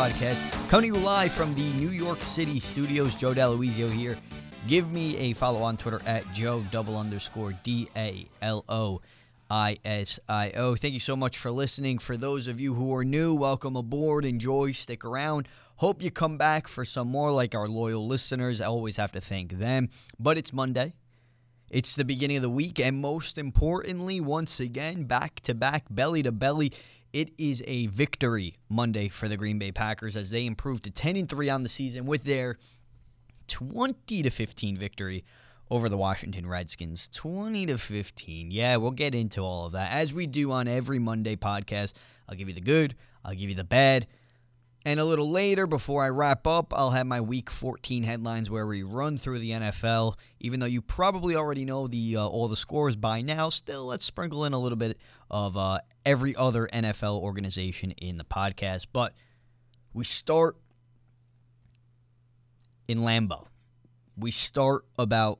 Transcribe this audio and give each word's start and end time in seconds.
podcast, 0.00 0.70
coming 0.70 0.90
to 0.90 0.98
you 0.98 1.04
live 1.04 1.30
from 1.30 1.54
the 1.54 1.74
New 1.74 1.90
York 1.90 2.22
City 2.22 2.58
studios. 2.58 3.14
Joe 3.14 3.34
D'Aloisio 3.34 3.90
here. 3.90 4.16
Give 4.66 4.90
me 4.90 5.14
a 5.18 5.34
follow 5.34 5.60
on 5.60 5.76
Twitter 5.76 6.00
at 6.06 6.24
Joe 6.32 6.64
double 6.70 6.96
underscore 6.96 7.52
D 7.64 7.86
A 7.94 8.26
L 8.40 8.64
O 8.66 9.02
I 9.50 9.76
S 9.84 10.18
I 10.26 10.52
O. 10.52 10.74
Thank 10.74 10.94
you 10.94 11.00
so 11.00 11.16
much 11.16 11.36
for 11.36 11.50
listening. 11.50 11.98
For 11.98 12.16
those 12.16 12.48
of 12.48 12.58
you 12.58 12.72
who 12.72 12.94
are 12.94 13.04
new, 13.04 13.34
welcome 13.34 13.76
aboard. 13.76 14.24
Enjoy, 14.24 14.72
stick 14.72 15.04
around. 15.04 15.48
Hope 15.76 16.02
you 16.02 16.10
come 16.10 16.38
back 16.38 16.66
for 16.66 16.86
some 16.86 17.08
more 17.08 17.30
like 17.30 17.54
our 17.54 17.68
loyal 17.68 18.06
listeners. 18.06 18.62
I 18.62 18.68
always 18.68 18.96
have 18.96 19.12
to 19.12 19.20
thank 19.20 19.58
them. 19.58 19.90
But 20.18 20.38
it's 20.38 20.54
Monday. 20.54 20.94
It's 21.70 21.94
the 21.94 22.06
beginning 22.06 22.38
of 22.38 22.42
the 22.42 22.50
week, 22.50 22.80
and 22.80 23.00
most 23.00 23.38
importantly, 23.38 24.20
once 24.20 24.58
again, 24.58 25.04
back 25.04 25.40
to 25.40 25.54
back, 25.54 25.84
belly 25.88 26.20
to 26.24 26.32
belly, 26.32 26.72
it 27.12 27.30
is 27.38 27.62
a 27.66 27.86
victory 27.88 28.56
Monday 28.68 29.08
for 29.08 29.28
the 29.28 29.36
Green 29.36 29.58
Bay 29.58 29.72
Packers 29.72 30.16
as 30.16 30.30
they 30.30 30.46
improved 30.46 30.84
to 30.84 30.90
10 30.90 31.16
and 31.16 31.28
3 31.28 31.50
on 31.50 31.62
the 31.62 31.68
season 31.68 32.06
with 32.06 32.24
their 32.24 32.58
20 33.48 34.22
to 34.22 34.30
15 34.30 34.76
victory 34.76 35.24
over 35.70 35.88
the 35.88 35.96
Washington 35.96 36.46
Redskins. 36.46 37.08
20 37.08 37.66
to 37.66 37.78
15. 37.78 38.50
Yeah, 38.50 38.76
we'll 38.76 38.90
get 38.90 39.14
into 39.14 39.40
all 39.40 39.66
of 39.66 39.72
that 39.72 39.92
as 39.92 40.12
we 40.12 40.26
do 40.26 40.52
on 40.52 40.68
every 40.68 40.98
Monday 40.98 41.36
podcast. 41.36 41.94
I'll 42.28 42.36
give 42.36 42.48
you 42.48 42.54
the 42.54 42.60
good, 42.60 42.94
I'll 43.24 43.34
give 43.34 43.48
you 43.48 43.56
the 43.56 43.64
bad, 43.64 44.06
and 44.86 44.98
a 44.98 45.04
little 45.04 45.30
later, 45.30 45.66
before 45.66 46.02
I 46.02 46.08
wrap 46.08 46.46
up, 46.46 46.72
I'll 46.72 46.92
have 46.92 47.06
my 47.06 47.20
Week 47.20 47.50
14 47.50 48.02
headlines 48.02 48.50
where 48.50 48.66
we 48.66 48.82
run 48.82 49.18
through 49.18 49.40
the 49.40 49.50
NFL. 49.50 50.16
Even 50.40 50.58
though 50.58 50.66
you 50.66 50.80
probably 50.80 51.36
already 51.36 51.66
know 51.66 51.86
the 51.86 52.16
uh, 52.16 52.26
all 52.26 52.48
the 52.48 52.56
scores 52.56 52.96
by 52.96 53.20
now, 53.20 53.50
still 53.50 53.84
let's 53.84 54.06
sprinkle 54.06 54.46
in 54.46 54.54
a 54.54 54.58
little 54.58 54.78
bit 54.78 54.96
of 55.30 55.54
uh, 55.54 55.80
every 56.04 56.34
other 56.36 56.68
NFL 56.72 57.20
organization 57.20 57.92
in 57.92 58.16
the 58.16 58.24
podcast. 58.24 58.86
But 58.92 59.14
we 59.92 60.04
start 60.04 60.56
in 62.88 62.98
Lambeau. 62.98 63.46
We 64.16 64.30
start 64.30 64.84
about 64.98 65.38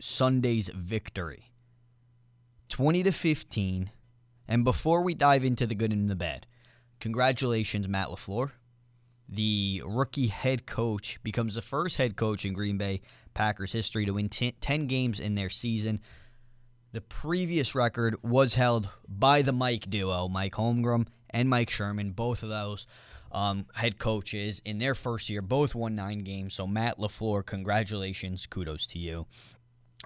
Sunday's 0.00 0.68
victory, 0.74 1.52
20 2.68 3.04
to 3.04 3.12
15. 3.12 3.90
And 4.48 4.64
before 4.64 5.02
we 5.02 5.14
dive 5.14 5.44
into 5.44 5.66
the 5.66 5.76
good 5.76 5.92
and 5.92 6.10
the 6.10 6.16
bad, 6.16 6.46
congratulations, 6.98 7.88
Matt 7.88 8.08
LaFleur 8.08 8.50
the 9.30 9.80
rookie 9.86 10.26
head 10.26 10.66
coach 10.66 11.20
becomes 11.22 11.54
the 11.54 11.62
first 11.62 11.96
head 11.96 12.16
coach 12.16 12.44
in 12.44 12.52
Green 12.52 12.76
Bay 12.76 13.00
Packers 13.32 13.72
history 13.72 14.04
to 14.04 14.12
win 14.12 14.28
10 14.28 14.86
games 14.88 15.20
in 15.20 15.36
their 15.36 15.48
season. 15.48 16.00
The 16.92 17.00
previous 17.00 17.76
record 17.76 18.16
was 18.22 18.54
held 18.54 18.88
by 19.08 19.42
the 19.42 19.52
Mike 19.52 19.88
duo, 19.88 20.26
Mike 20.26 20.54
Holmgren 20.54 21.06
and 21.30 21.48
Mike 21.48 21.70
Sherman. 21.70 22.10
Both 22.10 22.42
of 22.42 22.48
those 22.48 22.88
um, 23.30 23.66
head 23.74 23.98
coaches 23.98 24.60
in 24.64 24.78
their 24.78 24.96
first 24.96 25.30
year 25.30 25.40
both 25.40 25.76
won 25.76 25.94
nine 25.94 26.20
games. 26.20 26.54
So, 26.54 26.66
Matt 26.66 26.98
LaFleur, 26.98 27.46
congratulations. 27.46 28.46
Kudos 28.46 28.88
to 28.88 28.98
you. 28.98 29.26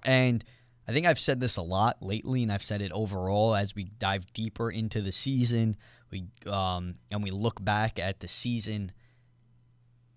And 0.04 0.44
I 0.86 0.92
think 0.92 1.06
I've 1.06 1.18
said 1.18 1.40
this 1.40 1.56
a 1.56 1.62
lot 1.62 2.02
lately, 2.02 2.42
and 2.42 2.52
I've 2.52 2.62
said 2.62 2.82
it 2.82 2.92
overall 2.92 3.54
as 3.54 3.74
we 3.74 3.84
dive 3.84 4.30
deeper 4.34 4.70
into 4.70 5.00
the 5.00 5.12
season. 5.12 5.76
We 6.10 6.26
um, 6.46 6.96
and 7.10 7.22
we 7.22 7.30
look 7.30 7.64
back 7.64 7.98
at 7.98 8.20
the 8.20 8.28
season 8.28 8.92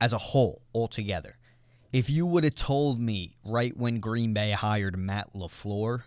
as 0.02 0.12
a 0.12 0.18
whole, 0.18 0.64
altogether. 0.76 1.38
If 1.94 2.10
you 2.10 2.26
would 2.26 2.44
have 2.44 2.56
told 2.56 3.00
me 3.00 3.38
right 3.46 3.76
when 3.76 4.02
Green 4.02 4.34
Bay 4.34 4.52
hired 4.52 4.98
Matt 4.98 5.34
LaFleur 5.34 6.04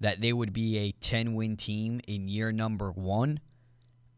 that 0.00 0.20
they 0.20 0.32
would 0.32 0.52
be 0.52 0.78
a 0.78 0.92
10 0.92 1.34
win 1.34 1.56
team 1.56 2.00
in 2.06 2.28
year 2.28 2.52
number 2.52 2.90
one, 2.90 3.40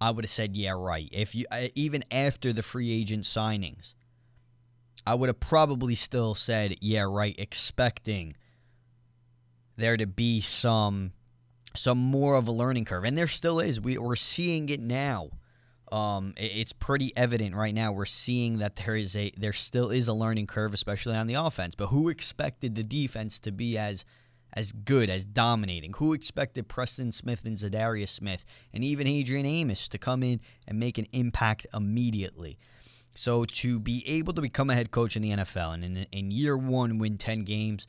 I 0.01 0.11
would 0.11 0.25
have 0.25 0.31
said, 0.31 0.57
yeah, 0.57 0.73
right. 0.77 1.09
If 1.13 1.35
you 1.35 1.47
uh, 1.51 1.69
even 1.75 2.05
after 2.11 2.53
the 2.53 2.63
free 2.63 2.93
agent 2.93 3.25
signings, 3.25 3.95
I 5.07 5.15
would 5.15 5.29
have 5.29 5.41
probably 5.41 5.95
still 5.95 6.35
said, 6.35 6.77
yeah, 6.81 7.07
right, 7.09 7.35
expecting 7.39 8.35
there 9.77 9.97
to 9.97 10.07
be 10.07 10.41
some 10.41 11.13
some 11.75 11.99
more 11.99 12.35
of 12.35 12.49
a 12.49 12.53
learning 12.53 12.85
curve. 12.85 13.05
And 13.05 13.17
there 13.17 13.29
still 13.29 13.59
is. 13.61 13.81
We, 13.81 13.97
we're 13.97 14.17
seeing 14.17 14.69
it 14.69 14.81
now 14.81 15.31
um, 15.93 16.33
it's 16.39 16.73
pretty 16.73 17.15
evident 17.15 17.55
right 17.55 17.75
now. 17.75 17.93
We're 17.93 18.07
seeing 18.07 18.59
that 18.59 18.77
there 18.77 18.97
is 18.97 19.15
a 19.15 19.31
there 19.37 19.53
still 19.53 19.91
is 19.91 20.09
a 20.09 20.15
learning 20.15 20.47
curve, 20.47 20.73
especially 20.73 21.15
on 21.15 21.27
the 21.27 21.35
offense. 21.35 21.75
But 21.75 21.89
who 21.89 22.09
expected 22.09 22.75
the 22.75 22.83
defense 22.83 23.39
to 23.41 23.53
be 23.53 23.77
as 23.77 24.07
as 24.55 24.73
good 24.73 25.11
as 25.11 25.27
dominating? 25.27 25.93
Who 25.95 26.13
expected 26.13 26.69
Preston 26.69 27.13
Smith 27.13 27.45
and 27.45 27.57
Za'Darius 27.57 28.09
Smith 28.09 28.45
and 28.73 28.85
even 28.85 29.07
Adrian 29.07 29.47
Amos 29.47 29.89
to 29.89 29.99
come 29.99 30.23
in 30.23 30.41
and 30.67 30.79
make 30.79 30.99
an 30.99 31.07
impact 31.13 31.67
immediately? 31.75 32.59
So 33.15 33.45
to 33.45 33.79
be 33.79 34.07
able 34.09 34.33
to 34.35 34.41
become 34.41 34.71
a 34.71 34.75
head 34.75 34.91
coach 34.91 35.17
in 35.17 35.23
the 35.23 35.31
NFL 35.31 35.75
and 35.75 35.85
in, 35.85 36.07
in 36.13 36.31
year 36.31 36.57
one 36.57 36.99
win 36.99 37.19
ten 37.19 37.41
games, 37.41 37.87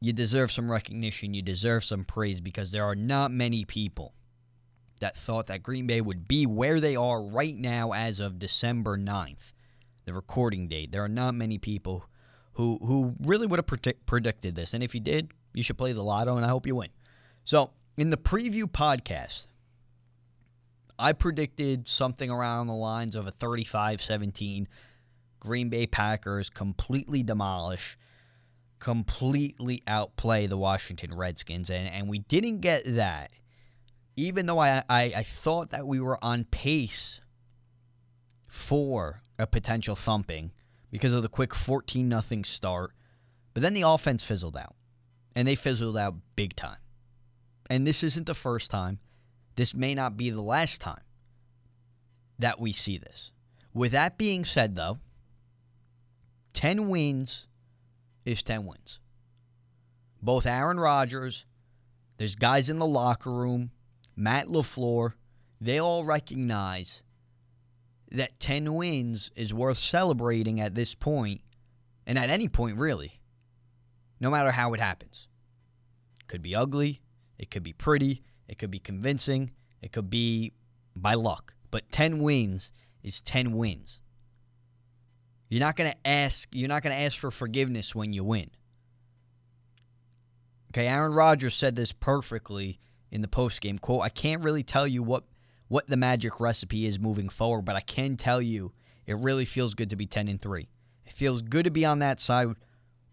you 0.00 0.12
deserve 0.12 0.52
some 0.52 0.70
recognition. 0.70 1.34
You 1.34 1.42
deserve 1.42 1.84
some 1.84 2.04
praise 2.04 2.40
because 2.40 2.70
there 2.70 2.84
are 2.84 2.94
not 2.94 3.30
many 3.30 3.64
people 3.64 4.14
that 5.00 5.16
thought 5.16 5.46
that 5.46 5.62
Green 5.62 5.86
Bay 5.86 6.00
would 6.00 6.26
be 6.28 6.46
where 6.46 6.80
they 6.80 6.96
are 6.96 7.22
right 7.22 7.56
now 7.56 7.92
as 7.92 8.20
of 8.20 8.38
December 8.38 8.96
9th, 8.96 9.52
the 10.04 10.12
recording 10.12 10.68
date. 10.68 10.92
There 10.92 11.04
are 11.04 11.08
not 11.08 11.34
many 11.34 11.58
people 11.58 12.06
who 12.54 12.78
who 12.82 13.14
really 13.20 13.46
would 13.46 13.58
have 13.58 13.66
predict, 13.66 14.06
predicted 14.06 14.54
this. 14.54 14.74
And 14.74 14.82
if 14.82 14.94
you 14.94 15.00
did, 15.00 15.32
you 15.56 15.62
should 15.62 15.78
play 15.78 15.92
the 15.92 16.02
lotto 16.02 16.36
and 16.36 16.44
I 16.44 16.48
hope 16.48 16.66
you 16.66 16.76
win. 16.76 16.90
So, 17.44 17.72
in 17.96 18.10
the 18.10 18.16
preview 18.16 18.64
podcast, 18.64 19.46
I 20.98 21.12
predicted 21.12 21.88
something 21.88 22.30
around 22.30 22.68
the 22.68 22.74
lines 22.74 23.16
of 23.16 23.26
a 23.26 23.32
35-17 23.32 24.66
Green 25.40 25.68
Bay 25.68 25.86
Packers 25.86 26.50
completely 26.50 27.22
demolish 27.22 27.98
completely 28.78 29.82
outplay 29.86 30.46
the 30.46 30.56
Washington 30.58 31.14
Redskins 31.14 31.70
and 31.70 31.88
and 31.88 32.10
we 32.10 32.18
didn't 32.18 32.60
get 32.60 32.82
that 32.84 33.32
even 34.16 34.46
though 34.46 34.58
I, 34.58 34.82
I, 34.88 35.12
I 35.16 35.22
thought 35.22 35.70
that 35.70 35.86
we 35.86 36.00
were 36.00 36.22
on 36.24 36.44
pace 36.44 37.20
for 38.46 39.20
a 39.38 39.46
potential 39.46 39.94
thumping 39.94 40.52
because 40.90 41.12
of 41.12 41.22
the 41.22 41.28
quick 41.28 41.54
14 41.54 42.08
nothing 42.08 42.42
start, 42.42 42.92
but 43.52 43.62
then 43.62 43.74
the 43.74 43.82
offense 43.82 44.24
fizzled 44.24 44.56
out. 44.56 44.74
And 45.36 45.46
they 45.46 45.54
fizzled 45.54 45.96
out 45.96 46.16
big 46.34 46.56
time. 46.56 46.78
And 47.70 47.86
this 47.86 48.02
isn't 48.02 48.26
the 48.26 48.34
first 48.34 48.70
time. 48.70 48.98
This 49.54 49.72
may 49.72 49.94
not 49.94 50.16
be 50.16 50.30
the 50.30 50.42
last 50.42 50.80
time 50.80 51.02
that 52.38 52.58
we 52.58 52.72
see 52.72 52.98
this. 52.98 53.30
With 53.72 53.92
that 53.92 54.18
being 54.18 54.44
said, 54.44 54.74
though, 54.74 54.98
10 56.54 56.88
wins 56.88 57.46
is 58.24 58.42
10 58.42 58.64
wins. 58.64 58.98
Both 60.20 60.46
Aaron 60.46 60.80
Rodgers, 60.80 61.44
there's 62.16 62.34
guys 62.34 62.70
in 62.70 62.78
the 62.78 62.86
locker 62.86 63.30
room 63.30 63.70
Matt 64.16 64.46
LaFleur, 64.46 65.12
they 65.60 65.78
all 65.78 66.04
recognize 66.04 67.02
that 68.10 68.40
10 68.40 68.74
wins 68.74 69.30
is 69.36 69.52
worth 69.52 69.76
celebrating 69.76 70.60
at 70.60 70.74
this 70.74 70.94
point, 70.94 71.42
and 72.06 72.18
at 72.18 72.30
any 72.30 72.48
point, 72.48 72.78
really, 72.78 73.20
no 74.20 74.30
matter 74.30 74.50
how 74.50 74.72
it 74.74 74.80
happens. 74.80 75.28
It 76.20 76.26
could 76.28 76.42
be 76.42 76.54
ugly, 76.54 77.02
it 77.38 77.50
could 77.50 77.62
be 77.62 77.72
pretty, 77.72 78.22
it 78.48 78.58
could 78.58 78.70
be 78.70 78.78
convincing, 78.78 79.50
it 79.82 79.92
could 79.92 80.10
be 80.10 80.52
by 80.94 81.14
luck. 81.14 81.54
But 81.70 81.90
10 81.90 82.20
wins 82.20 82.72
is 83.02 83.20
10 83.20 83.52
wins. 83.52 84.00
You're 85.48 85.60
not 85.60 85.76
going 85.76 85.90
to 85.90 86.08
ask 86.08 86.48
you're 86.52 86.68
not 86.68 86.82
going 86.82 86.96
to 86.96 87.02
ask 87.02 87.18
for 87.18 87.30
forgiveness 87.30 87.94
when 87.94 88.12
you 88.12 88.24
win. 88.24 88.50
Okay, 90.72 90.88
Aaron 90.88 91.12
Rodgers 91.12 91.54
said 91.54 91.76
this 91.76 91.92
perfectly 91.92 92.80
in 93.10 93.22
the 93.22 93.28
post 93.28 93.60
game 93.60 93.78
quote. 93.78 94.02
I 94.02 94.08
can't 94.08 94.42
really 94.42 94.64
tell 94.64 94.86
you 94.86 95.02
what 95.02 95.24
what 95.68 95.86
the 95.88 95.96
magic 95.96 96.40
recipe 96.40 96.86
is 96.86 96.98
moving 96.98 97.28
forward, 97.28 97.64
but 97.64 97.76
I 97.76 97.80
can 97.80 98.16
tell 98.16 98.42
you 98.42 98.72
it 99.06 99.16
really 99.16 99.44
feels 99.44 99.74
good 99.74 99.90
to 99.90 99.96
be 99.96 100.06
10 100.06 100.28
and 100.28 100.40
3. 100.40 100.68
It 101.04 101.12
feels 101.12 101.42
good 101.42 101.64
to 101.64 101.70
be 101.70 101.84
on 101.84 102.00
that 102.00 102.20
side 102.20 102.48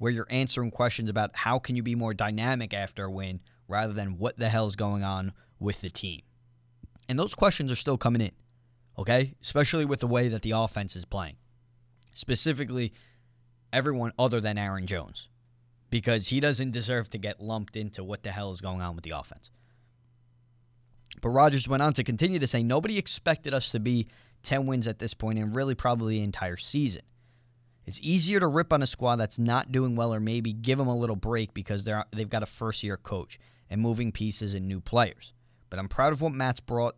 where 0.03 0.11
you're 0.11 0.27
answering 0.29 0.69
questions 0.69 1.09
about 1.09 1.33
how 1.33 1.57
can 1.57 1.77
you 1.77 1.81
be 1.81 1.95
more 1.95 2.13
dynamic 2.13 2.73
after 2.73 3.05
a 3.05 3.09
win 3.09 3.39
rather 3.69 3.93
than 3.93 4.17
what 4.17 4.37
the 4.37 4.49
hell's 4.49 4.75
going 4.75 5.01
on 5.01 5.31
with 5.61 5.79
the 5.79 5.89
team. 5.89 6.21
And 7.07 7.17
those 7.17 7.33
questions 7.33 7.71
are 7.71 7.77
still 7.77 7.97
coming 7.97 8.21
in. 8.21 8.33
Okay? 8.97 9.33
Especially 9.41 9.85
with 9.85 10.01
the 10.01 10.07
way 10.07 10.27
that 10.27 10.41
the 10.41 10.51
offense 10.51 10.97
is 10.97 11.05
playing. 11.05 11.37
Specifically 12.13 12.91
everyone 13.71 14.11
other 14.19 14.41
than 14.41 14.57
Aaron 14.57 14.87
Jones 14.87 15.29
because 15.89 16.27
he 16.27 16.41
doesn't 16.41 16.71
deserve 16.71 17.09
to 17.11 17.17
get 17.17 17.39
lumped 17.39 17.77
into 17.77 18.03
what 18.03 18.23
the 18.23 18.31
hell 18.31 18.51
is 18.51 18.59
going 18.59 18.81
on 18.81 18.95
with 18.95 19.05
the 19.05 19.11
offense. 19.11 19.51
But 21.21 21.29
Rodgers 21.29 21.69
went 21.69 21.81
on 21.81 21.93
to 21.93 22.03
continue 22.03 22.39
to 22.39 22.47
say 22.47 22.61
nobody 22.61 22.97
expected 22.97 23.53
us 23.53 23.69
to 23.69 23.79
be 23.79 24.09
10 24.41 24.65
wins 24.65 24.85
at 24.85 24.99
this 24.99 25.13
point 25.13 25.39
and 25.39 25.55
really 25.55 25.75
probably 25.75 26.17
the 26.17 26.25
entire 26.25 26.57
season. 26.57 27.03
It's 27.85 27.99
easier 28.01 28.39
to 28.39 28.47
rip 28.47 28.71
on 28.73 28.81
a 28.81 28.87
squad 28.87 29.17
that's 29.17 29.39
not 29.39 29.71
doing 29.71 29.95
well 29.95 30.13
or 30.13 30.19
maybe 30.19 30.53
give 30.53 30.77
them 30.77 30.87
a 30.87 30.97
little 30.97 31.15
break 31.15 31.53
because 31.53 31.83
they're 31.83 32.05
they've 32.11 32.29
got 32.29 32.43
a 32.43 32.47
first 32.47 32.83
year 32.83 32.97
coach 32.97 33.39
and 33.69 33.81
moving 33.81 34.11
pieces 34.11 34.53
and 34.53 34.67
new 34.67 34.79
players. 34.79 35.33
But 35.69 35.79
I'm 35.79 35.89
proud 35.89 36.13
of 36.13 36.21
what 36.21 36.33
Matt's 36.33 36.61
brought 36.61 36.95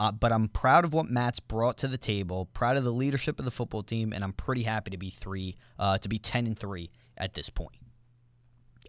Uh, 0.00 0.10
but 0.10 0.32
I'm 0.32 0.48
proud 0.48 0.84
of 0.84 0.94
what 0.94 1.06
Matt's 1.06 1.40
brought 1.40 1.78
to 1.78 1.88
the 1.88 1.98
table. 1.98 2.46
Proud 2.54 2.76
of 2.76 2.84
the 2.84 2.92
leadership 2.92 3.38
of 3.38 3.44
the 3.44 3.50
football 3.52 3.82
team, 3.82 4.12
and 4.12 4.24
I'm 4.24 4.32
pretty 4.32 4.62
happy 4.62 4.90
to 4.90 4.96
be 4.96 5.10
three, 5.10 5.56
uh, 5.78 5.98
to 5.98 6.08
be 6.08 6.18
ten 6.18 6.46
and 6.46 6.58
three 6.58 6.90
at 7.16 7.34
this 7.34 7.50
point. 7.50 7.76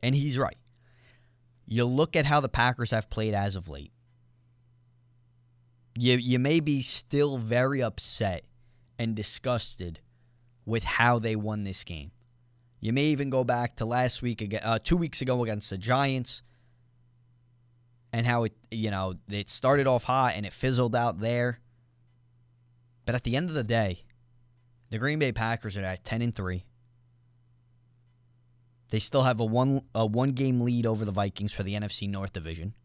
And 0.01 0.15
he's 0.15 0.37
right. 0.37 0.57
You 1.65 1.85
look 1.85 2.15
at 2.15 2.25
how 2.25 2.39
the 2.39 2.49
Packers 2.49 2.91
have 2.91 3.09
played 3.09 3.33
as 3.33 3.55
of 3.55 3.69
late. 3.69 3.91
You 5.97 6.17
you 6.17 6.39
may 6.39 6.59
be 6.59 6.81
still 6.81 7.37
very 7.37 7.83
upset 7.83 8.43
and 8.97 9.15
disgusted 9.15 9.99
with 10.65 10.83
how 10.83 11.19
they 11.19 11.35
won 11.35 11.63
this 11.63 11.83
game. 11.83 12.11
You 12.79 12.93
may 12.93 13.05
even 13.05 13.29
go 13.29 13.43
back 13.43 13.77
to 13.77 13.85
last 13.85 14.21
week, 14.21 14.59
uh, 14.61 14.79
two 14.83 14.97
weeks 14.97 15.21
ago 15.21 15.43
against 15.43 15.69
the 15.69 15.77
Giants, 15.77 16.43
and 18.11 18.27
how 18.27 18.43
it, 18.43 18.53
you 18.71 18.91
know, 18.91 19.15
it 19.29 19.49
started 19.49 19.87
off 19.87 20.03
hot 20.03 20.33
and 20.35 20.45
it 20.45 20.53
fizzled 20.53 20.95
out 20.95 21.19
there. 21.19 21.59
But 23.05 23.15
at 23.15 23.23
the 23.23 23.35
end 23.35 23.49
of 23.49 23.55
the 23.55 23.63
day, 23.63 24.03
the 24.89 24.97
Green 24.97 25.19
Bay 25.19 25.31
Packers 25.31 25.77
are 25.77 25.83
at 25.83 26.03
ten 26.03 26.21
and 26.21 26.35
three. 26.35 26.65
They 28.89 28.99
still 28.99 29.23
have 29.23 29.39
a 29.39 29.45
one 29.45 29.81
a 29.95 30.05
one 30.05 30.29
game 30.29 30.61
lead 30.61 30.85
over 30.85 31.03
the 31.03 31.11
Vikings 31.11 31.51
for 31.51 31.63
the 31.63 31.73
NFC 31.73 32.07
North 32.07 32.33
division. 32.33 32.75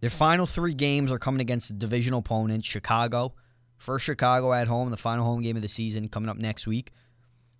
Their 0.00 0.10
final 0.10 0.44
three 0.44 0.74
games 0.74 1.10
are 1.10 1.18
coming 1.18 1.40
against 1.40 1.78
divisional 1.78 2.18
opponents, 2.18 2.66
Chicago. 2.66 3.34
First 3.78 4.04
Chicago 4.04 4.52
at 4.52 4.68
home, 4.68 4.90
the 4.90 4.96
final 4.96 5.24
home 5.24 5.42
game 5.42 5.56
of 5.56 5.62
the 5.62 5.68
season 5.68 6.08
coming 6.08 6.28
up 6.28 6.36
next 6.36 6.66
week. 6.66 6.92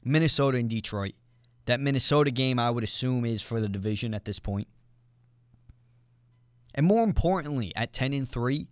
Minnesota 0.05 0.59
and 0.59 0.71
Detroit. 0.71 1.15
That 1.67 1.81
Minnesota 1.81 2.31
game 2.31 2.59
I 2.59 2.71
would 2.71 2.85
assume 2.85 3.25
is 3.25 3.43
for 3.43 3.61
the 3.61 3.69
division 3.69 4.15
at 4.15 4.25
this 4.25 4.39
point. 4.39 4.69
And 6.75 6.87
more 6.87 7.03
importantly, 7.03 7.73
at 7.75 7.93
10 7.93 8.13
and 8.13 8.29
3, 8.29 8.69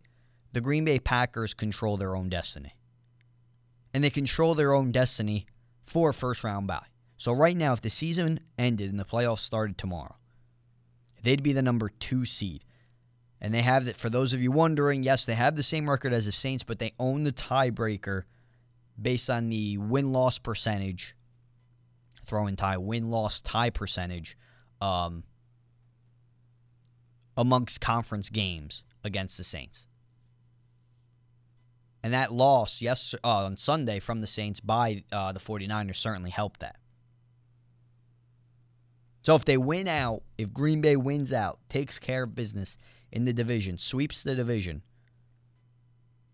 the 0.53 0.61
Green 0.61 0.85
Bay 0.85 1.01
Packers 1.01 1.55
control 1.55 1.97
their 1.97 2.15
own 2.15 2.29
destiny. 2.29 2.77
And 3.93 4.05
they 4.05 4.11
control 4.11 4.55
their 4.55 4.73
own 4.73 4.93
destiny 4.93 5.47
for 5.85 6.11
a 6.11 6.15
first 6.15 6.45
round 6.45 6.67
bye. 6.67 6.87
So 7.17 7.33
right 7.33 7.57
now, 7.57 7.73
if 7.73 7.81
the 7.81 7.91
season 7.91 8.41
ended 8.59 8.91
and 8.91 8.99
the 8.99 9.05
playoffs 9.05 9.41
started 9.41 9.79
tomorrow, 9.79 10.17
they'd 11.23 11.43
be 11.43 11.53
the 11.53 11.63
number 11.63 11.89
two 11.89 12.25
seed. 12.25 12.65
And 13.45 13.53
they 13.53 13.61
have 13.61 13.85
that 13.85 13.97
for 13.99 14.09
those 14.09 14.33
of 14.33 14.41
you 14.41 14.51
wondering, 14.51 15.03
yes, 15.03 15.27
they 15.27 15.35
have 15.35 15.55
the 15.55 15.63
same 15.63 15.89
record 15.89 16.15
as 16.15 16.25
the 16.25 16.33
Saints, 16.33 16.65
but 16.65 16.79
they 16.79 16.95
own 16.99 17.25
the 17.25 17.33
tiebreaker 17.33 18.23
based 19.01 19.29
on 19.29 19.51
the 19.51 19.77
win 19.77 20.13
loss 20.13 20.39
percentage, 20.39 21.15
throw 22.25 22.47
in 22.47 22.57
tie, 22.57 22.79
win 22.79 23.11
loss 23.11 23.43
tie 23.43 23.69
percentage 23.69 24.39
um, 24.81 25.25
amongst 27.37 27.83
conference 27.83 28.31
games 28.31 28.83
against 29.05 29.37
the 29.37 29.45
Saints. 29.45 29.87
And 32.03 32.15
that 32.15 32.33
loss, 32.33 32.81
yes, 32.81 33.15
uh, 33.23 33.45
on 33.45 33.59
Sunday 33.59 34.01
from 34.01 34.23
the 34.23 34.27
Saints 34.27 34.61
by 34.61 35.05
uh, 35.13 35.33
the 35.33 35.41
49ers 35.41 35.97
certainly 35.97 36.31
helped 36.31 36.61
that. 36.61 36.77
So 39.21 39.35
if 39.35 39.45
they 39.45 39.59
win 39.59 39.87
out, 39.87 40.23
if 40.39 40.55
Green 40.55 40.81
Bay 40.81 40.97
wins 40.97 41.31
out, 41.31 41.59
takes 41.69 41.99
care 41.99 42.23
of 42.23 42.35
business 42.35 42.79
in 43.15 43.25
the 43.25 43.33
division, 43.33 43.79
sweeps 43.79 44.25
the 44.25 44.35
division, 44.35 44.83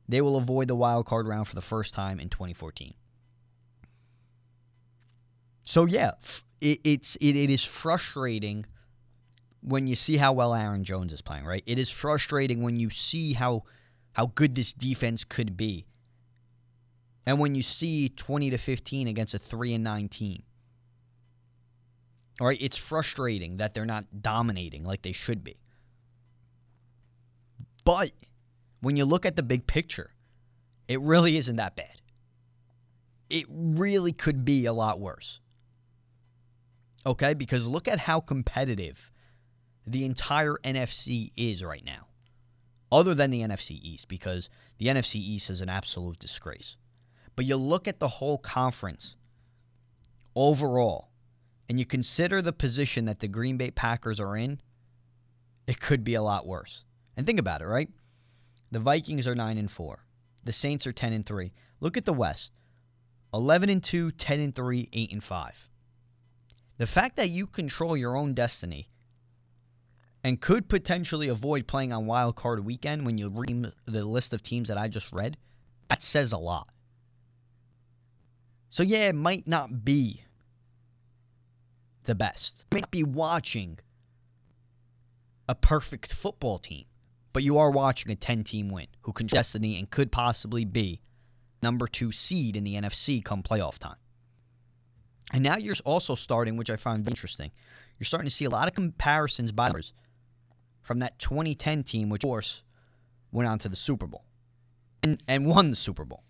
they 0.09 0.21
will 0.21 0.37
avoid 0.37 0.67
the 0.67 0.75
wild 0.75 1.07
card 1.07 1.29
round 1.29 1.47
for 1.47 1.55
the 1.55 1.63
first 1.63 1.95
time 1.95 2.19
in 2.19 2.31
2014. 2.31 2.95
So 5.61 5.85
yeah, 5.85 6.13
it, 6.61 6.81
it's 6.83 7.17
it, 7.17 7.37
it 7.37 7.51
is 7.51 7.63
frustrating 7.63 8.67
when 9.63 9.87
you 9.87 9.95
see 9.95 10.17
how 10.17 10.33
well 10.33 10.55
Aaron 10.55 10.83
Jones 10.83 11.13
is 11.13 11.21
playing, 11.21 11.45
right? 11.45 11.63
It 11.67 11.79
is 11.79 11.91
frustrating 11.91 12.63
when 12.63 12.81
you 12.81 12.91
see 12.91 13.35
how 13.35 13.65
how 14.13 14.33
good 14.35 14.55
this 14.55 14.73
defense 14.73 15.23
could 15.23 15.57
be. 15.57 15.87
And 17.27 17.39
when 17.39 17.55
you 17.55 17.63
see 17.63 18.09
20 18.09 18.51
to 18.51 18.57
15 18.57 19.07
against 19.07 19.35
a 19.35 19.39
3 19.39 19.75
and 19.75 19.85
9 19.85 20.09
team. 20.09 20.43
All 22.41 22.47
right, 22.47 22.59
it's 22.61 22.79
frustrating 22.79 23.59
that 23.59 23.75
they're 23.75 23.85
not 23.85 24.23
dominating 24.23 24.83
like 24.83 25.03
they 25.03 25.13
should 25.13 25.45
be. 25.45 25.61
But 27.85 28.13
when 28.81 28.97
you 28.97 29.05
look 29.05 29.27
at 29.27 29.37
the 29.37 29.43
big 29.43 29.67
picture, 29.67 30.11
it 30.89 31.01
really 31.01 31.37
isn't 31.37 31.57
that 31.57 31.77
bad. 31.77 32.01
It 33.29 33.47
really 33.49 34.13
could 34.13 34.45
be 34.45 34.67
a 34.67 34.73
lot 34.73 34.99
worse. 35.01 35.41
Okay, 37.07 37.33
because 37.35 37.69
look 37.69 37.89
at 37.89 37.99
how 37.99 38.21
competitive 38.21 39.11
the 39.87 40.05
entire 40.05 40.57
NFC 40.65 41.31
is 41.37 41.65
right 41.65 41.85
now, 41.85 42.09
other 42.93 43.15
than 43.15 43.31
the 43.31 43.41
NFC 43.41 43.79
East, 43.83 44.09
because 44.09 44.51
the 44.79 44.87
NFC 44.87 45.15
East 45.17 45.49
is 45.49 45.61
an 45.61 45.71
absolute 45.71 46.19
disgrace. 46.19 46.77
But 47.37 47.47
you 47.47 47.57
look 47.57 47.89
at 47.89 48.01
the 48.01 48.09
whole 48.09 48.37
conference 48.37 49.17
overall, 50.37 51.09
and 51.69 51.79
you 51.79 51.87
consider 51.87 52.43
the 52.43 52.53
position 52.53 53.05
that 53.07 53.21
the 53.21 53.29
Green 53.29 53.57
Bay 53.57 53.71
Packers 53.71 54.21
are 54.21 54.37
in, 54.37 54.61
it 55.67 55.81
could 55.81 56.05
be 56.05 56.15
a 56.15 56.23
lot 56.23 56.47
worse. 56.47 56.85
And 57.17 57.27
think 57.27 57.39
about 57.39 57.61
it, 57.61 57.67
right? 57.67 57.89
The 58.71 58.79
Vikings 58.79 59.27
are 59.27 59.35
9 59.35 59.59
and 59.59 59.71
4. 59.71 60.05
The 60.45 60.53
Saints 60.53 60.87
are 60.87 60.93
10 60.93 61.13
and 61.13 61.27
3. 61.27 61.53
Look 61.81 61.97
at 61.97 62.05
the 62.05 62.13
West. 62.13 62.53
11 63.33 63.69
and 63.69 63.83
2, 63.83 64.13
10 64.13 64.41
and 64.41 64.55
3, 64.55 64.89
8 64.93 65.13
and 65.13 65.23
5. 65.23 65.69
The 66.79 66.87
fact 66.87 67.17
that 67.17 67.29
you 67.29 67.47
control 67.47 67.97
your 67.97 68.17
own 68.17 68.35
destiny 68.35 68.89
and 70.25 70.41
could 70.41 70.69
potentially 70.69 71.29
avoid 71.29 71.67
playing 71.67 71.93
on 71.93 72.07
wild 72.07 72.37
card 72.37 72.65
weekend 72.65 73.07
when 73.07 73.19
you 73.19 73.29
read 73.29 73.73
the 73.85 74.05
list 74.05 74.33
of 74.33 74.43
teams 74.43 74.69
that 74.69 74.79
I 74.79 74.89
just 74.89 75.13
read, 75.13 75.37
that 75.89 76.03
says 76.03 76.33
a 76.33 76.39
lot. 76.39 76.69
So 78.71 78.83
yeah, 78.83 79.09
it 79.09 79.15
might 79.15 79.47
not 79.47 79.85
be 79.85 80.23
the 82.05 82.15
best. 82.15 82.65
You 82.73 82.77
might 82.77 82.91
be 82.91 83.03
watching 83.03 83.79
a 85.49 85.55
perfect 85.55 86.15
football 86.15 86.59
team, 86.59 86.85
but 87.33 87.43
you 87.43 87.59
are 87.59 87.71
watching 87.71 88.11
a 88.11 88.17
10 88.17 88.45
team 88.45 88.69
win 88.69 88.87
who 89.03 89.13
can 89.13 89.27
destiny 89.27 89.79
and 89.79 89.91
could 89.91 90.11
possibly 90.11 90.65
be 90.65 91.01
number 91.63 91.87
two 91.87 92.13
seed 92.13 92.57
in 92.57 92.65
the 92.65 92.75
NFC 92.75 93.25
come 93.25 93.43
playoff 93.43 93.79
time. 93.79 93.97
And 95.33 95.45
now 95.45 95.57
you're 95.57 95.77
also 95.85 96.15
starting, 96.15 96.57
which 96.57 96.71
I 96.71 96.77
find 96.77 97.07
interesting, 97.09 97.53
you're 97.99 98.07
starting 98.07 98.29
to 98.29 98.35
see 98.35 98.47
a 98.47 98.51
lot 98.51 98.67
of 98.67 98.75
comparisons 98.75 99.53
by 99.53 99.69
others 99.69 99.93
from 100.83 100.99
that 100.99 101.19
2010 101.19 101.85
team, 101.85 102.09
which 102.09 102.25
of 102.25 102.29
course 102.29 102.63
went 103.31 103.49
on 103.49 103.59
to 103.61 103.69
the 103.69 103.77
Super 103.77 104.07
Bowl 104.07 104.25
and, 105.03 105.23
and 105.29 105.47
won 105.47 105.71
the 105.71 105.77
Super 105.77 106.05
Bowl. 106.05 106.25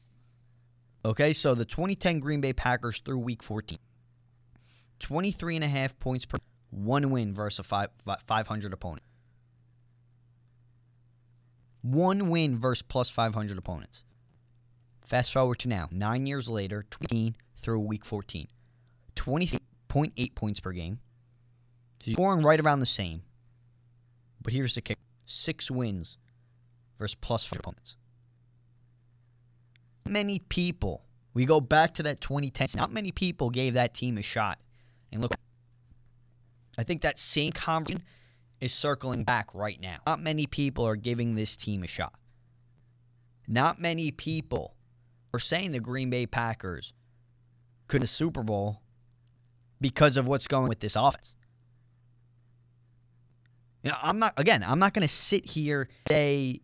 Okay, 1.04 1.33
so 1.33 1.54
the 1.54 1.64
2010 1.64 2.21
Green 2.21 2.40
Bay 2.42 2.52
Packers 2.52 3.00
through 3.00 3.19
week 3.19 3.42
14. 3.42 3.78
23 4.99 5.54
and 5.57 5.64
a 5.64 5.69
half 5.69 5.99
points 5.99 6.26
per 6.26 6.38
one 6.71 7.11
win 7.11 7.35
versus 7.35 7.66
a 7.71 8.19
500 8.26 8.73
opponent. 8.73 9.02
One 11.82 12.30
win 12.30 12.58
versus 12.58 12.82
plus 12.82 13.10
500 13.10 13.56
opponents. 13.56 14.04
Fast 15.02 15.32
forward 15.32 15.58
to 15.60 15.68
now, 15.68 15.88
nine 15.90 16.26
years 16.26 16.49
later, 16.49 16.84
15 17.00 17.37
through 17.56 17.80
week 17.80 18.04
14. 18.04 18.46
20.8 19.16 20.34
points 20.34 20.60
per 20.60 20.72
game. 20.72 21.00
Scoring 22.06 22.42
right 22.42 22.60
around 22.60 22.80
the 22.80 22.87
same. 22.87 23.22
But 24.42 24.52
here's 24.52 24.75
the 24.75 24.80
kick 24.80 24.99
six 25.26 25.70
wins 25.70 26.16
versus 26.99 27.14
plus 27.14 27.44
five 27.44 27.60
opponents. 27.60 27.96
Many 30.08 30.38
people, 30.38 31.04
we 31.34 31.44
go 31.44 31.60
back 31.60 31.94
to 31.94 32.02
that 32.04 32.20
2010, 32.20 32.68
not 32.76 32.92
many 32.92 33.12
people 33.12 33.50
gave 33.50 33.75
that 33.75 33.94
team 33.94 34.16
a 34.18 34.22
shot 34.22 34.58
and 35.12 35.22
look, 35.22 35.34
I 36.78 36.82
think 36.82 37.02
that 37.02 37.18
same 37.18 37.52
conversation 37.52 38.02
is 38.61 38.73
circling 38.73 39.25
back 39.25 39.55
right 39.55 39.81
now. 39.81 39.97
Not 40.07 40.21
many 40.21 40.47
people 40.47 40.87
are 40.87 40.97
giving 40.97 41.35
this 41.35 41.57
team 41.57 41.83
a 41.83 41.87
shot. 41.87 42.14
Not 43.49 43.81
many 43.81 44.11
people 44.11 44.75
are 45.33 45.40
saying 45.40 45.73
the 45.73 45.81
Green 45.81 46.11
Bay 46.11 46.26
Packers 46.26 46.93
could 47.88 48.02
the 48.02 48.07
Super 48.07 48.43
Bowl 48.43 48.81
because 49.81 50.17
of 50.17 50.29
what's 50.29 50.47
going 50.47 50.69
with 50.69 50.81
this 50.81 50.95
offense. 50.97 51.35
You 53.83 53.90
know, 53.90 53.97
I'm 54.02 54.19
not 54.19 54.35
again, 54.37 54.62
I'm 54.67 54.79
not 54.79 54.93
going 54.93 55.07
to 55.07 55.12
sit 55.12 55.47
here 55.47 55.88
say 56.09 56.61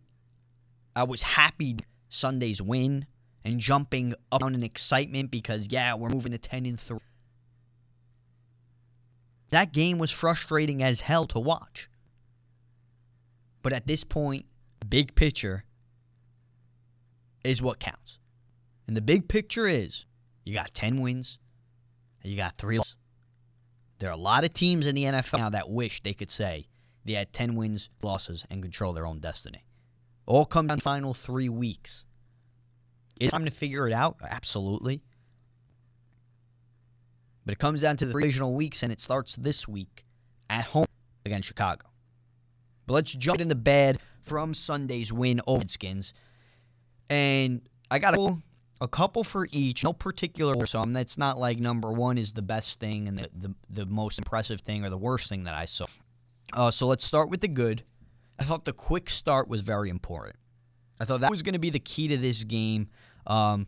I 0.95 1.03
was 1.03 1.23
happy 1.23 1.77
Sunday's 2.09 2.61
win 2.61 3.07
and 3.43 3.59
jumping 3.59 4.13
up 4.31 4.43
on 4.43 4.53
an 4.55 4.63
excitement 4.63 5.31
because 5.31 5.67
yeah, 5.71 5.95
we're 5.95 6.09
moving 6.09 6.31
to 6.31 6.37
10 6.37 6.65
and 6.65 6.79
3. 6.79 6.99
That 9.49 9.71
game 9.71 9.97
was 9.97 10.11
frustrating 10.11 10.83
as 10.83 11.01
hell 11.01 11.25
to 11.27 11.39
watch. 11.39 11.89
But 13.61 13.73
at 13.73 13.87
this 13.87 14.03
point, 14.03 14.45
big 14.87 15.15
picture 15.15 15.65
is 17.43 17.61
what 17.61 17.79
counts. 17.79 18.19
And 18.87 18.95
the 18.95 19.01
big 19.01 19.27
picture 19.27 19.67
is 19.67 20.05
you 20.45 20.53
got 20.53 20.73
10 20.73 21.01
wins, 21.01 21.39
you 22.23 22.37
got 22.37 22.57
three 22.57 22.77
losses. 22.77 22.95
There 23.99 24.09
are 24.09 24.13
a 24.13 24.17
lot 24.17 24.43
of 24.43 24.53
teams 24.53 24.85
in 24.85 24.95
the 24.95 25.03
NFL 25.03 25.39
now 25.39 25.49
that 25.49 25.69
wish 25.69 26.01
they 26.03 26.13
could 26.13 26.29
say 26.29 26.67
they 27.05 27.13
had 27.13 27.33
10 27.33 27.55
wins, 27.55 27.89
losses, 28.03 28.45
and 28.49 28.61
control 28.61 28.93
their 28.93 29.07
own 29.07 29.19
destiny. 29.19 29.65
All 30.25 30.45
come 30.45 30.67
down 30.67 30.79
final 30.79 31.13
three 31.13 31.49
weeks. 31.49 32.05
Is 33.19 33.31
time 33.31 33.45
to 33.45 33.51
figure 33.51 33.87
it 33.87 33.93
out? 33.93 34.17
Absolutely. 34.21 35.01
But 37.47 37.53
it 37.53 37.59
comes 37.59 37.81
down 37.81 37.95
to 37.95 38.05
the 38.05 38.11
divisional 38.11 38.53
weeks, 38.53 38.83
and 38.83 38.91
it 38.91 38.99
starts 38.99 39.37
this 39.37 39.69
week 39.69 40.05
at 40.49 40.65
home 40.65 40.85
against 41.25 41.47
Chicago. 41.47 41.85
But 42.85 42.95
let's 42.95 43.13
jump 43.13 43.39
in 43.39 43.47
the 43.47 43.55
bed 43.55 43.99
from 44.23 44.53
Sunday's 44.53 45.13
win 45.13 45.39
over 45.47 45.59
Redskins. 45.59 46.13
And 47.09 47.61
I 47.89 47.99
got 47.99 48.15
a, 48.15 48.35
a 48.81 48.89
couple 48.89 49.23
for 49.23 49.47
each, 49.53 49.85
no 49.85 49.93
particular 49.93 50.55
order. 50.55 50.65
So 50.65 50.83
that's 50.87 51.17
not 51.17 51.39
like 51.39 51.57
number 51.57 51.89
one 51.89 52.17
is 52.17 52.33
the 52.33 52.41
best 52.41 52.81
thing 52.81 53.07
and 53.07 53.17
the, 53.17 53.29
the, 53.33 53.55
the 53.69 53.85
most 53.85 54.17
impressive 54.17 54.59
thing 54.59 54.83
or 54.83 54.89
the 54.89 54.97
worst 54.97 55.29
thing 55.29 55.45
that 55.45 55.55
I 55.55 55.63
saw. 55.63 55.85
Uh, 56.51 56.69
so 56.69 56.85
let's 56.85 57.05
start 57.05 57.29
with 57.29 57.39
the 57.39 57.47
good. 57.47 57.81
I 58.37 58.43
thought 58.43 58.65
the 58.65 58.73
quick 58.73 59.09
start 59.09 59.47
was 59.47 59.61
very 59.61 59.89
important. 59.89 60.35
I 60.99 61.05
thought 61.05 61.21
that 61.21 61.31
was 61.31 61.43
going 61.43 61.53
to 61.53 61.59
be 61.59 61.69
the 61.69 61.79
key 61.79 62.09
to 62.09 62.17
this 62.17 62.43
game. 62.43 62.89
Um, 63.25 63.67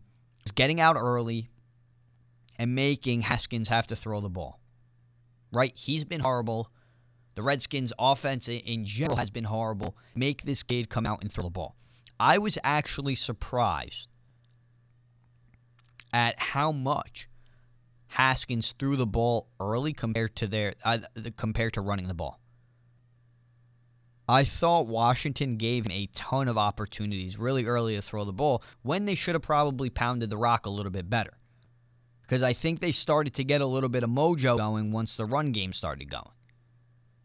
getting 0.54 0.82
out 0.82 0.98
early 0.98 1.50
and 2.60 2.76
making 2.76 3.22
Haskins 3.22 3.70
have 3.70 3.88
to 3.88 3.96
throw 3.96 4.20
the 4.20 4.30
ball. 4.30 4.60
Right? 5.52 5.72
He's 5.76 6.06
been 6.06 6.20
horrible. 6.20 6.70
The 7.36 7.42
Redskins' 7.42 7.94
offense 7.98 8.50
in 8.50 8.86
general 8.86 9.16
has 9.16 9.32
been 9.32 9.46
horrible. 9.46 9.96
Make 10.14 10.44
this 10.44 10.62
kid 10.62 10.90
come 10.90 11.06
out 11.06 11.22
and 11.22 11.32
throw 11.32 11.46
the 11.46 11.50
ball. 11.50 11.76
I 12.20 12.38
was 12.38 12.58
actually 12.64 13.16
surprised 13.16 14.10
at 16.12 16.38
how 16.38 16.74
much 16.74 17.30
Haskins 18.08 18.74
threw 18.78 18.98
the 18.98 19.08
ball 19.08 19.48
early 19.60 19.94
compared 19.94 20.36
to 20.38 20.48
their 20.48 20.74
uh, 20.84 20.98
compared 21.38 21.74
to 21.74 21.82
running 21.82 22.10
the 22.10 22.14
ball. 22.14 22.42
I 24.28 24.44
thought 24.44 24.88
Washington 24.88 25.58
gave 25.58 25.86
him 25.86 25.92
a 25.92 26.08
ton 26.08 26.48
of 26.48 26.58
opportunities 26.58 27.40
really 27.40 27.66
early 27.66 27.96
to 27.96 28.02
throw 28.02 28.26
the 28.26 28.34
ball 28.34 28.62
when 28.84 29.06
they 29.06 29.16
should 29.16 29.34
have 29.36 29.42
probably 29.42 29.90
pounded 29.90 30.30
the 30.30 30.38
rock 30.38 30.66
a 30.66 30.70
little 30.70 30.92
bit 30.92 31.10
better. 31.10 31.39
Because 32.30 32.44
I 32.44 32.54
think 32.54 32.80
they 32.80 32.92
started 32.92 33.34
to 33.34 33.44
get 33.44 33.60
a 33.60 33.66
little 33.66 33.90
bit 33.90 34.04
of 34.04 34.10
mojo 34.12 34.56
going 34.56 34.92
once 34.92 35.16
the 35.16 35.26
run 35.26 35.52
game 35.52 35.74
started 35.74 36.12
going. 36.12 36.30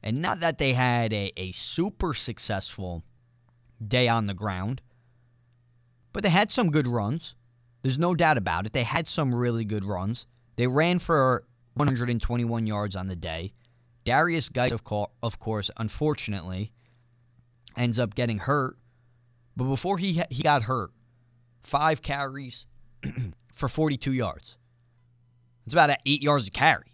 And 0.02 0.22
not 0.22 0.40
that 0.40 0.56
they 0.56 0.72
had 0.72 1.12
a, 1.12 1.30
a 1.36 1.52
super 1.52 2.14
successful 2.14 3.04
day 3.86 4.08
on 4.08 4.24
the 4.28 4.32
ground, 4.32 4.80
but 6.14 6.22
they 6.22 6.30
had 6.30 6.50
some 6.50 6.70
good 6.70 6.86
runs. 6.88 7.34
There's 7.82 7.98
no 7.98 8.14
doubt 8.14 8.38
about 8.38 8.64
it. 8.64 8.72
They 8.72 8.82
had 8.82 9.06
some 9.06 9.34
really 9.34 9.66
good 9.66 9.84
runs. 9.84 10.24
They 10.56 10.66
ran 10.66 10.98
for 11.00 11.44
121 11.74 12.66
yards 12.66 12.96
on 12.96 13.06
the 13.06 13.16
day. 13.16 13.52
Darius 14.04 14.48
co- 14.84 15.10
of 15.22 15.38
course, 15.38 15.70
unfortunately, 15.76 16.72
ends 17.76 17.98
up 17.98 18.14
getting 18.14 18.38
hurt. 18.38 18.78
But 19.54 19.64
before 19.64 19.98
he 19.98 20.22
he 20.30 20.42
got 20.42 20.62
hurt, 20.62 20.92
five 21.62 22.00
carries 22.00 22.64
for 23.52 23.68
42 23.68 24.10
yards. 24.14 24.56
It's 25.64 25.74
about 25.74 25.90
eight 26.04 26.22
yards 26.22 26.48
a 26.48 26.50
carry. 26.50 26.92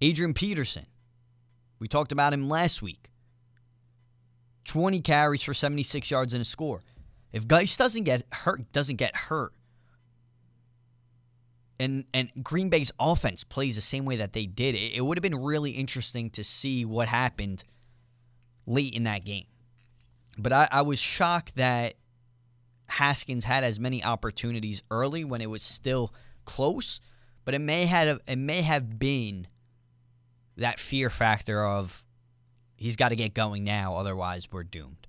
Adrian 0.00 0.34
Peterson, 0.34 0.86
we 1.78 1.88
talked 1.88 2.12
about 2.12 2.32
him 2.32 2.48
last 2.48 2.82
week. 2.82 3.10
20 4.64 5.00
carries 5.00 5.42
for 5.42 5.54
76 5.54 6.10
yards 6.10 6.34
and 6.34 6.42
a 6.42 6.44
score. 6.44 6.82
If 7.32 7.46
Guice 7.46 7.76
doesn't 7.76 8.04
get 8.04 8.24
hurt, 8.32 8.72
doesn't 8.72 8.96
get 8.96 9.14
hurt, 9.14 9.52
and 11.78 12.04
and 12.14 12.30
Green 12.42 12.68
Bay's 12.68 12.92
offense 12.98 13.44
plays 13.44 13.76
the 13.76 13.82
same 13.82 14.04
way 14.04 14.16
that 14.16 14.32
they 14.32 14.46
did, 14.46 14.74
it, 14.74 14.96
it 14.96 15.00
would 15.04 15.18
have 15.18 15.22
been 15.22 15.42
really 15.42 15.72
interesting 15.72 16.30
to 16.30 16.44
see 16.44 16.84
what 16.84 17.08
happened 17.08 17.64
late 18.66 18.94
in 18.94 19.04
that 19.04 19.24
game. 19.24 19.46
But 20.38 20.52
I, 20.52 20.68
I 20.70 20.82
was 20.82 20.98
shocked 20.98 21.56
that 21.56 21.94
Haskins 22.88 23.44
had 23.44 23.64
as 23.64 23.80
many 23.80 24.02
opportunities 24.04 24.82
early 24.90 25.24
when 25.24 25.40
it 25.40 25.50
was 25.50 25.62
still 25.62 26.12
close. 26.44 27.00
But 27.46 27.54
it 27.54 27.60
may 27.60 27.86
have 27.86 28.20
it 28.26 28.36
may 28.36 28.60
have 28.62 28.98
been 28.98 29.46
that 30.56 30.80
fear 30.80 31.08
factor 31.08 31.64
of 31.64 32.04
he's 32.76 32.96
got 32.96 33.10
to 33.10 33.16
get 33.16 33.34
going 33.34 33.62
now, 33.62 33.94
otherwise 33.94 34.48
we're 34.50 34.64
doomed. 34.64 35.06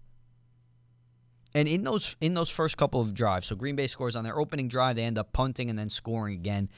And 1.55 1.67
in 1.67 1.83
those 1.83 2.15
in 2.21 2.35
those 2.35 2.51
first 2.51 2.77
couple 2.77 3.01
of 3.01 3.15
drives, 3.15 3.47
so 3.47 3.55
Green 3.55 3.75
Bay 3.75 3.87
scores 3.87 4.15
on 4.15 4.23
their 4.23 4.37
opening 4.37 4.67
drive, 4.67 4.95
they 4.95 5.03
end 5.03 5.17
up 5.17 5.33
punting 5.33 5.71
and 5.71 5.79
then 5.79 5.89
scoring 5.89 6.35
again. 6.35 6.69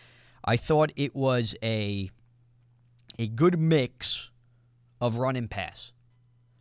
I 0.45 0.55
thought 0.55 0.93
it 0.95 1.13
was 1.13 1.53
a 1.61 2.09
a 3.19 3.27
good 3.27 3.59
mix 3.59 4.29
of 5.01 5.17
run 5.17 5.35
and 5.35 5.51
pass. 5.51 5.91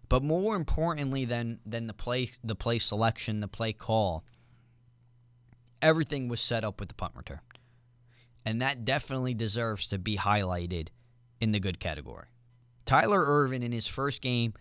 But 0.08 0.24
more 0.24 0.56
importantly 0.56 1.24
than 1.24 1.60
than 1.64 1.86
the 1.86 1.94
play 1.94 2.30
the 2.42 2.56
play 2.56 2.80
selection, 2.80 3.38
the 3.38 3.46
play 3.46 3.72
call, 3.72 4.24
everything 5.80 6.26
was 6.26 6.40
set 6.40 6.64
up 6.64 6.80
with 6.80 6.88
the 6.88 6.96
punt 6.96 7.12
return. 7.14 7.40
And 8.48 8.62
that 8.62 8.86
definitely 8.86 9.34
deserves 9.34 9.88
to 9.88 9.98
be 9.98 10.16
highlighted 10.16 10.88
in 11.38 11.52
the 11.52 11.60
good 11.60 11.78
category. 11.78 12.28
Tyler 12.86 13.22
Ervin 13.22 13.62
in 13.62 13.72
his 13.72 13.86
first 13.86 14.22
game 14.22 14.54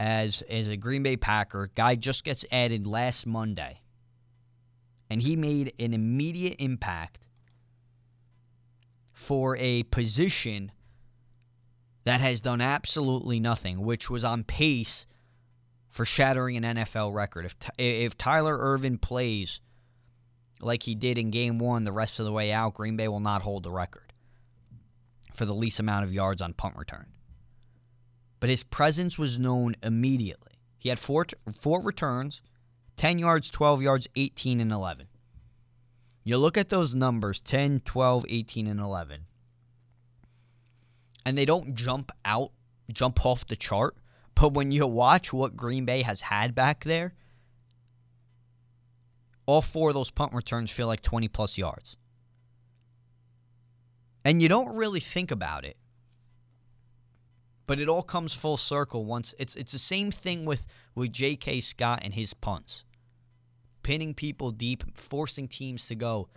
as 0.00 0.40
as 0.48 0.66
a 0.66 0.78
Green 0.78 1.02
Bay 1.02 1.18
Packer, 1.18 1.70
guy 1.74 1.94
just 1.94 2.24
gets 2.24 2.46
added 2.50 2.86
last 2.86 3.26
Monday. 3.26 3.82
And 5.10 5.20
he 5.20 5.36
made 5.36 5.74
an 5.78 5.92
immediate 5.92 6.56
impact 6.58 7.28
for 9.12 9.58
a 9.58 9.82
position 9.82 10.72
that 12.04 12.22
has 12.22 12.40
done 12.40 12.62
absolutely 12.62 13.40
nothing, 13.40 13.82
which 13.82 14.08
was 14.08 14.24
on 14.24 14.42
pace 14.42 15.06
for 15.90 16.06
shattering 16.06 16.56
an 16.56 16.76
NFL 16.76 17.12
record. 17.12 17.44
If 17.44 17.56
if 17.76 18.16
Tyler 18.16 18.56
Ervin 18.58 18.96
plays 18.96 19.60
like 20.60 20.82
he 20.82 20.94
did 20.94 21.18
in 21.18 21.30
game 21.30 21.58
1 21.58 21.84
the 21.84 21.92
rest 21.92 22.18
of 22.18 22.26
the 22.26 22.32
way 22.32 22.52
out, 22.52 22.74
Green 22.74 22.96
Bay 22.96 23.08
will 23.08 23.20
not 23.20 23.42
hold 23.42 23.62
the 23.62 23.70
record 23.70 24.12
for 25.34 25.44
the 25.44 25.54
least 25.54 25.78
amount 25.78 26.04
of 26.04 26.12
yards 26.12 26.42
on 26.42 26.52
punt 26.52 26.76
return. 26.76 27.06
But 28.40 28.50
his 28.50 28.64
presence 28.64 29.18
was 29.18 29.38
known 29.38 29.76
immediately. 29.82 30.52
He 30.78 30.88
had 30.88 30.98
four 30.98 31.26
four 31.58 31.82
returns, 31.82 32.40
10 32.96 33.18
yards, 33.18 33.50
12 33.50 33.82
yards, 33.82 34.08
18 34.16 34.60
and 34.60 34.72
11. 34.72 35.08
You 36.24 36.38
look 36.38 36.58
at 36.58 36.68
those 36.68 36.94
numbers 36.94 37.40
10, 37.40 37.80
12, 37.80 38.26
18 38.28 38.66
and 38.66 38.80
11 38.80 39.26
and 41.28 41.36
they 41.36 41.44
don't 41.44 41.74
jump 41.74 42.10
out, 42.24 42.52
jump 42.90 43.26
off 43.26 43.46
the 43.46 43.54
chart. 43.54 43.94
But 44.34 44.54
when 44.54 44.70
you 44.70 44.86
watch 44.86 45.30
what 45.30 45.58
Green 45.58 45.84
Bay 45.84 46.00
has 46.00 46.22
had 46.22 46.54
back 46.54 46.84
there, 46.84 47.12
all 49.48 49.62
four 49.62 49.88
of 49.88 49.94
those 49.94 50.10
punt 50.10 50.34
returns 50.34 50.70
feel 50.70 50.86
like 50.86 51.00
20 51.00 51.26
plus 51.28 51.56
yards. 51.56 51.96
And 54.22 54.42
you 54.42 54.48
don't 54.48 54.76
really 54.76 55.00
think 55.00 55.30
about 55.30 55.64
it. 55.64 55.78
But 57.66 57.80
it 57.80 57.88
all 57.88 58.02
comes 58.02 58.34
full 58.34 58.58
circle 58.58 59.06
once 59.06 59.34
it's 59.38 59.56
it's 59.56 59.72
the 59.72 59.78
same 59.78 60.10
thing 60.10 60.44
with 60.44 60.66
with 60.94 61.12
J.K. 61.12 61.60
Scott 61.60 62.00
and 62.02 62.12
his 62.12 62.34
punts. 62.34 62.84
Pinning 63.82 64.12
people 64.12 64.50
deep, 64.50 64.84
forcing 64.94 65.48
teams 65.48 65.86
to 65.88 65.94
go 65.94 66.28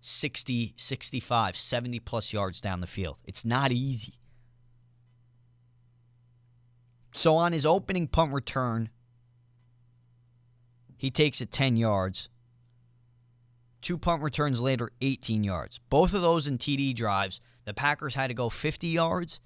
60, 0.00 0.72
65, 0.76 1.56
70 1.56 2.00
plus 2.00 2.32
yards 2.32 2.60
down 2.62 2.80
the 2.80 2.86
field. 2.86 3.18
It's 3.24 3.44
not 3.44 3.70
easy. 3.70 4.14
So 7.12 7.36
on 7.36 7.52
his 7.52 7.66
opening 7.66 8.06
punt 8.06 8.32
return, 8.32 8.88
he 10.96 11.10
takes 11.10 11.40
it 11.40 11.50
10 11.50 11.76
yards. 11.76 12.28
Two 13.82 13.98
punt 13.98 14.22
returns 14.22 14.60
later, 14.60 14.90
18 15.00 15.44
yards. 15.44 15.78
Both 15.90 16.14
of 16.14 16.22
those 16.22 16.46
in 16.46 16.58
TD 16.58 16.94
drives, 16.94 17.40
the 17.64 17.74
Packers 17.74 18.14
had 18.14 18.28
to 18.28 18.34
go 18.34 18.48
50 18.48 18.86
yards, 18.88 19.40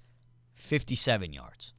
57 0.53 1.33
yards. 1.33 1.73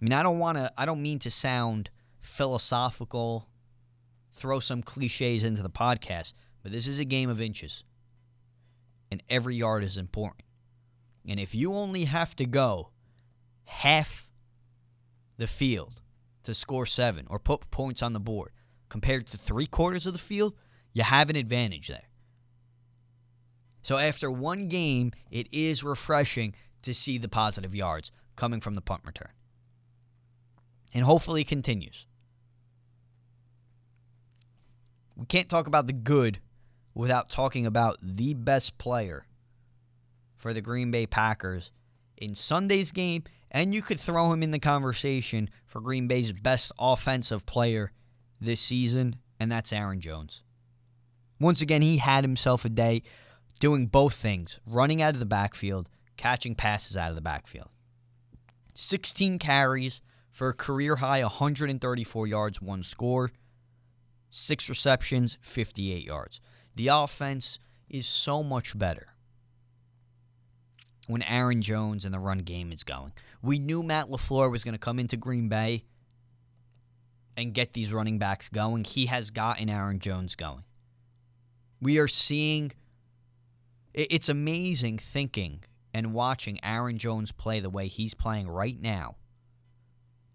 I 0.00 0.04
mean, 0.04 0.12
I 0.12 0.22
don't 0.22 0.40
want 0.40 0.58
to, 0.58 0.72
I 0.76 0.84
don't 0.84 1.02
mean 1.02 1.20
to 1.20 1.30
sound 1.30 1.90
philosophical, 2.20 3.48
throw 4.32 4.58
some 4.58 4.82
cliches 4.82 5.44
into 5.44 5.62
the 5.62 5.70
podcast, 5.70 6.32
but 6.62 6.72
this 6.72 6.88
is 6.88 6.98
a 6.98 7.04
game 7.04 7.30
of 7.30 7.40
inches. 7.40 7.84
And 9.12 9.22
every 9.30 9.54
yard 9.54 9.84
is 9.84 9.96
important. 9.96 10.44
And 11.28 11.38
if 11.38 11.54
you 11.54 11.74
only 11.74 12.04
have 12.04 12.34
to 12.36 12.46
go 12.46 12.90
half 13.64 14.28
the 15.36 15.46
field 15.46 16.00
to 16.44 16.54
score 16.54 16.86
seven 16.86 17.26
or 17.28 17.38
put 17.38 17.70
points 17.70 18.02
on 18.02 18.12
the 18.12 18.20
board 18.20 18.52
compared 18.88 19.26
to 19.26 19.38
three 19.38 19.66
quarters 19.66 20.06
of 20.06 20.12
the 20.12 20.18
field, 20.18 20.54
you 20.92 21.02
have 21.02 21.30
an 21.30 21.36
advantage 21.36 21.88
there. 21.88 22.08
So 23.82 23.98
after 23.98 24.30
one 24.30 24.68
game, 24.68 25.12
it 25.30 25.48
is 25.52 25.82
refreshing 25.82 26.54
to 26.82 26.94
see 26.94 27.18
the 27.18 27.28
positive 27.28 27.74
yards 27.74 28.12
coming 28.36 28.60
from 28.60 28.74
the 28.74 28.80
punt 28.80 29.02
return. 29.06 29.32
And 30.94 31.04
hopefully 31.04 31.42
continues. 31.44 32.06
We 35.16 35.26
can't 35.26 35.48
talk 35.48 35.66
about 35.66 35.86
the 35.86 35.92
good 35.92 36.40
without 36.94 37.28
talking 37.28 37.66
about 37.66 37.98
the 38.02 38.34
best 38.34 38.78
player 38.78 39.24
for 40.36 40.52
the 40.52 40.60
Green 40.60 40.90
Bay 40.90 41.06
Packers 41.06 41.70
in 42.16 42.34
Sunday's 42.34 42.92
game 42.92 43.24
And 43.54 43.74
you 43.74 43.82
could 43.82 44.00
throw 44.00 44.32
him 44.32 44.42
in 44.42 44.50
the 44.50 44.58
conversation 44.58 45.50
for 45.66 45.80
Green 45.80 46.08
Bay's 46.08 46.32
best 46.32 46.72
offensive 46.78 47.44
player 47.44 47.92
this 48.40 48.62
season, 48.62 49.16
and 49.38 49.52
that's 49.52 49.74
Aaron 49.74 50.00
Jones. 50.00 50.42
Once 51.38 51.60
again, 51.60 51.82
he 51.82 51.98
had 51.98 52.24
himself 52.24 52.64
a 52.64 52.70
day 52.70 53.02
doing 53.60 53.86
both 53.86 54.14
things 54.14 54.58
running 54.66 55.02
out 55.02 55.12
of 55.12 55.20
the 55.20 55.26
backfield, 55.26 55.90
catching 56.16 56.54
passes 56.54 56.96
out 56.96 57.10
of 57.10 57.14
the 57.14 57.20
backfield. 57.20 57.68
16 58.74 59.38
carries 59.38 60.00
for 60.30 60.48
a 60.48 60.54
career 60.54 60.96
high 60.96 61.20
134 61.22 62.26
yards, 62.26 62.62
one 62.62 62.82
score, 62.82 63.30
six 64.30 64.70
receptions, 64.70 65.36
58 65.42 66.02
yards. 66.02 66.40
The 66.74 66.88
offense 66.88 67.58
is 67.90 68.06
so 68.06 68.42
much 68.42 68.78
better 68.78 69.11
when 71.06 71.22
Aaron 71.22 71.62
Jones 71.62 72.04
and 72.04 72.14
the 72.14 72.18
run 72.18 72.38
game 72.38 72.72
is 72.72 72.84
going. 72.84 73.12
We 73.42 73.58
knew 73.58 73.82
Matt 73.82 74.06
LaFleur 74.06 74.50
was 74.50 74.64
going 74.64 74.74
to 74.74 74.78
come 74.78 74.98
into 74.98 75.16
Green 75.16 75.48
Bay 75.48 75.84
and 77.36 77.52
get 77.54 77.72
these 77.72 77.92
running 77.92 78.18
backs 78.18 78.48
going. 78.48 78.84
He 78.84 79.06
has 79.06 79.30
gotten 79.30 79.68
Aaron 79.68 79.98
Jones 79.98 80.36
going. 80.36 80.64
We 81.80 81.98
are 81.98 82.08
seeing 82.08 82.72
it's 83.94 84.28
amazing 84.28 84.98
thinking 84.98 85.64
and 85.92 86.14
watching 86.14 86.58
Aaron 86.64 86.96
Jones 86.98 87.32
play 87.32 87.60
the 87.60 87.68
way 87.68 87.88
he's 87.88 88.14
playing 88.14 88.48
right 88.48 88.80
now 88.80 89.16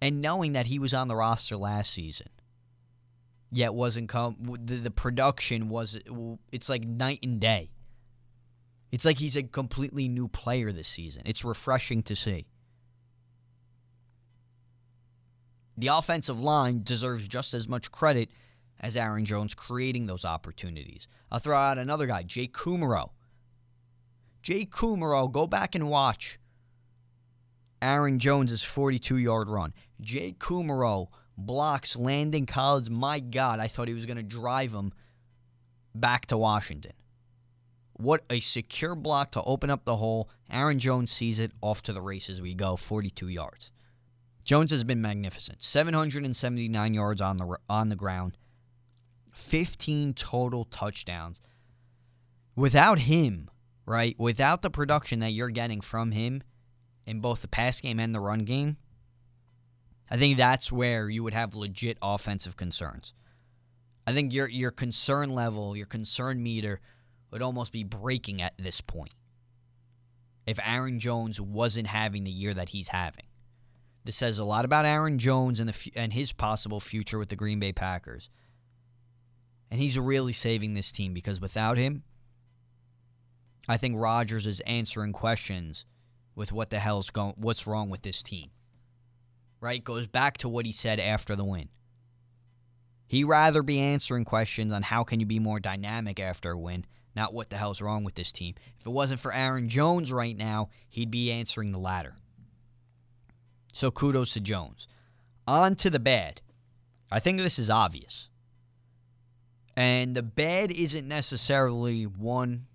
and 0.02 0.22
knowing 0.22 0.54
that 0.54 0.68
he 0.68 0.78
was 0.78 0.94
on 0.94 1.08
the 1.08 1.16
roster 1.16 1.58
last 1.58 1.92
season 1.92 2.28
yet 3.52 3.74
wasn't 3.74 4.10
come 4.10 4.36
the, 4.64 4.76
the 4.76 4.92
production 4.92 5.70
was 5.70 5.98
it's 6.52 6.70
like 6.70 6.84
night 6.84 7.20
and 7.24 7.40
day 7.40 7.70
it's 8.92 9.06
like 9.06 9.20
he's 9.20 9.36
a 9.36 9.44
completely 9.44 10.08
new 10.08 10.28
player 10.28 10.72
this 10.72 10.88
season 10.88 11.22
it's 11.26 11.44
refreshing 11.44 12.02
to 12.04 12.16
see 12.16 12.46
the 15.78 15.88
offensive 15.88 16.40
line 16.40 16.82
deserves 16.84 17.28
just 17.28 17.54
as 17.54 17.68
much 17.68 17.92
credit 17.92 18.30
as 18.80 18.98
Aaron 18.98 19.26
Jones 19.26 19.54
creating 19.54 20.08
those 20.08 20.26
opportunities. 20.26 21.08
I'll 21.32 21.40
throw 21.40 21.58
out 21.58 21.78
another 21.78 22.08
guy, 22.08 22.24
Jake 22.24 22.54
Kumerow. 22.54 23.12
Jake 24.42 24.72
Kumerow, 24.72 25.32
go 25.32 25.46
back 25.46 25.76
and 25.76 25.90
watch 25.90 26.40
Aaron 27.82 28.18
Jones's 28.20 28.64
42 28.64 29.18
yard 29.18 29.50
run. 29.50 29.74
Jake 30.02 30.40
Kumerow 30.40 31.08
blocks 31.38 31.96
Landon 31.96 32.46
Collins. 32.46 32.90
My 32.90 33.20
God, 33.20 33.60
I 33.60 33.68
thought 33.68 33.88
he 33.88 33.94
was 33.94 34.06
going 34.06 34.18
to 34.18 34.24
drive 34.24 34.74
him 34.74 34.94
back 35.94 36.28
to 36.28 36.38
Washington. 36.38 36.94
What 37.98 38.24
a 38.30 38.40
secure 38.40 38.96
block 38.96 39.32
to 39.32 39.42
open 39.44 39.70
up 39.70 39.84
the 39.84 39.96
hole. 39.96 40.30
Aaron 40.52 40.78
Jones 40.78 41.12
sees 41.12 41.40
it 41.40 41.52
off 41.62 41.82
to 41.84 41.94
the 41.94 42.02
races. 42.02 42.42
We 42.42 42.54
go 42.54 42.76
42 42.76 43.28
yards. 43.28 43.72
Jones 44.44 44.72
has 44.72 44.84
been 44.84 45.02
magnificent. 45.02 45.64
779 45.64 46.94
yards 46.94 47.22
on 47.22 47.38
the 47.38 47.58
on 47.68 47.90
the 47.90 47.96
ground. 47.96 48.38
15 49.34 50.14
total 50.14 50.66
touchdowns. 50.66 51.42
Without 52.56 53.00
him, 53.00 53.50
right? 53.86 54.16
Without 54.18 54.62
the 54.62 54.70
production 54.70 55.20
that 55.20 55.32
you're 55.32 55.50
getting 55.50 55.82
from 55.82 56.12
him 56.12 56.44
in 57.06 57.20
both 57.20 57.42
the 57.42 57.48
pass 57.48 57.82
game 57.82 58.00
and 58.00 58.14
the 58.14 58.20
run 58.20 58.46
game, 58.46 58.78
I 60.10 60.18
think 60.18 60.38
that's 60.38 60.72
where 60.72 61.10
you 61.10 61.24
would 61.24 61.34
have 61.34 61.56
legit 61.56 61.98
offensive 62.02 62.56
concerns. 62.56 63.14
I 64.06 64.14
think 64.14 64.34
your 64.34 64.48
your 64.48 64.72
concern 64.72 65.32
level, 65.32 65.76
your 65.76 65.88
concern 65.88 66.42
meter 66.42 66.80
would 67.32 67.42
almost 67.42 67.72
be 67.72 67.84
breaking 67.84 68.42
at 68.42 68.54
this 68.58 68.82
point. 68.82 69.14
If 70.46 70.60
Aaron 70.64 71.00
Jones 71.00 71.42
wasn't 71.42 71.88
having 71.88 72.24
the 72.24 72.32
year 72.32 72.54
that 72.54 72.70
he's 72.70 72.90
having. 72.90 73.26
This 74.06 74.16
says 74.16 74.40
a 74.40 74.46
lot 74.46 74.64
about 74.64 74.86
Aaron 74.86 75.20
Jones 75.20 75.60
and 75.60 75.68
the 75.68 75.92
and 75.94 76.14
his 76.14 76.32
possible 76.32 76.80
future 76.80 77.20
with 77.20 77.28
the 77.28 77.36
Green 77.36 77.60
Bay 77.60 77.74
Packers. 77.74 78.30
And 79.70 79.82
he's 79.82 80.00
really 80.00 80.32
saving 80.32 80.74
this 80.74 80.94
team 80.94 81.14
because 81.14 81.42
without 81.42 81.78
him, 81.78 82.04
I 83.68 83.76
think 83.76 83.96
Rodgers 83.98 84.48
is 84.48 84.62
answering 84.62 85.12
questions 85.12 85.84
with 86.36 86.54
what 86.54 86.70
the 86.70 86.80
hell's 86.80 87.10
going 87.10 87.34
what's 87.36 87.68
wrong 87.68 87.90
with 87.90 88.04
this 88.04 88.24
team 88.24 88.52
right, 89.60 89.84
goes 89.84 90.08
back 90.08 90.38
to 90.38 90.50
what 90.50 90.66
he 90.66 90.72
said 90.72 91.00
after 91.00 91.36
the 91.36 91.44
win. 91.44 91.70
He'd 93.08 93.24
rather 93.24 93.64
be 93.64 93.80
answering 93.80 94.26
questions 94.26 94.74
on 94.74 94.84
how 94.84 95.04
can 95.04 95.20
you 95.20 95.26
be 95.26 95.40
more 95.40 95.60
dynamic 95.60 96.20
after 96.20 96.52
a 96.52 96.60
win, 96.60 96.86
not 97.18 97.34
what 97.34 97.50
the 97.50 97.58
hell's 97.58 97.82
wrong 97.82 98.06
with 98.06 98.16
this 98.16 98.32
team. 98.32 98.56
If 98.80 98.88
it 98.88 98.92
wasn't 98.92 99.20
for 99.20 99.34
Aaron 99.34 99.68
Jones 99.68 100.12
right 100.12 100.38
now, 100.38 100.70
he'd 100.88 101.12
be 101.12 101.32
answering 101.32 101.74
the 101.74 101.78
latter. 101.78 102.16
So 103.74 103.92
kudos 103.92 104.34
to 104.34 104.40
Jones. 104.40 104.88
On 105.46 105.76
to 105.76 105.90
the 105.90 106.00
bad. 106.00 106.42
I 107.12 107.20
think 107.20 107.40
this 107.40 107.60
is 107.60 107.70
obvious. 107.70 108.30
And 109.76 110.16
the 110.16 110.24
bad 110.24 110.72
isn't 110.72 111.08
necessarily 111.08 112.04
one, 112.06 112.68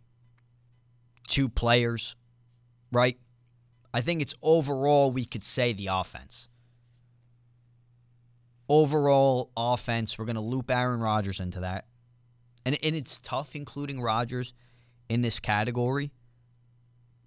two 1.28 1.48
players, 1.48 2.14
right? 2.92 3.18
I 3.94 4.02
think 4.02 4.20
it's 4.20 4.34
overall 4.42 5.10
we 5.10 5.24
could 5.24 5.44
say 5.44 5.72
the 5.72 5.88
offense 5.88 6.48
overall 8.72 9.50
offense. 9.54 10.18
We're 10.18 10.24
going 10.24 10.36
to 10.36 10.40
loop 10.40 10.70
Aaron 10.70 11.00
Rodgers 11.00 11.40
into 11.40 11.60
that. 11.60 11.84
And, 12.64 12.78
and 12.82 12.94
it's 12.94 13.18
tough 13.18 13.54
including 13.54 14.00
Rodgers 14.00 14.52
in 15.08 15.22
this 15.22 15.40
category. 15.40 16.12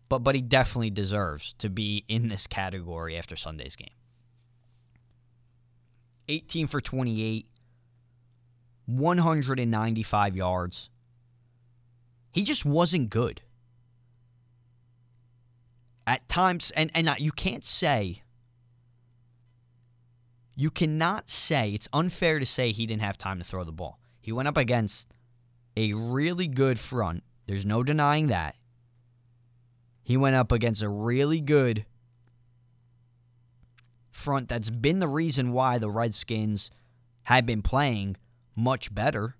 But 0.07 0.19
but 0.19 0.35
he 0.35 0.41
definitely 0.41 0.91
deserves 0.91 1.53
to 1.55 1.69
be 1.69 2.05
in 2.07 2.29
this 2.29 2.47
category 2.47 3.17
after 3.17 3.35
Sunday's 3.35 3.75
game. 3.75 3.89
18 6.27 6.67
for 6.67 6.81
28, 6.81 7.47
195 8.85 10.35
yards. 10.35 10.89
He 12.31 12.43
just 12.43 12.65
wasn't 12.65 13.09
good. 13.09 13.41
At 16.07 16.27
times, 16.27 16.71
and, 16.71 16.91
and 16.93 17.09
you 17.19 17.31
can't 17.31 17.65
say 17.65 18.23
you 20.55 20.71
cannot 20.71 21.29
say, 21.29 21.71
it's 21.71 21.89
unfair 21.91 22.39
to 22.39 22.45
say 22.45 22.71
he 22.71 22.85
didn't 22.85 23.01
have 23.01 23.17
time 23.17 23.37
to 23.39 23.43
throw 23.43 23.63
the 23.63 23.73
ball. 23.73 23.99
He 24.21 24.31
went 24.31 24.47
up 24.47 24.57
against 24.57 25.13
a 25.77 25.93
really 25.93 26.47
good 26.47 26.79
front. 26.79 27.23
There's 27.47 27.65
no 27.65 27.83
denying 27.83 28.27
that. 28.27 28.55
He 30.03 30.17
went 30.17 30.35
up 30.35 30.51
against 30.51 30.83
a 30.83 30.89
really 30.89 31.41
good 31.41 31.85
front 34.11 34.49
that's 34.49 34.69
been 34.69 34.99
the 34.99 35.07
reason 35.07 35.51
why 35.51 35.77
the 35.77 35.89
Redskins 35.89 36.71
have 37.23 37.45
been 37.45 37.61
playing 37.61 38.17
much 38.55 38.93
better. 38.93 39.35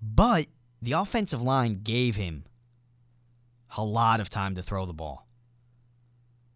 But 0.00 0.46
the 0.80 0.92
offensive 0.92 1.42
line 1.42 1.80
gave 1.82 2.16
him 2.16 2.44
a 3.76 3.84
lot 3.84 4.20
of 4.20 4.30
time 4.30 4.54
to 4.54 4.62
throw 4.62 4.86
the 4.86 4.92
ball. 4.92 5.26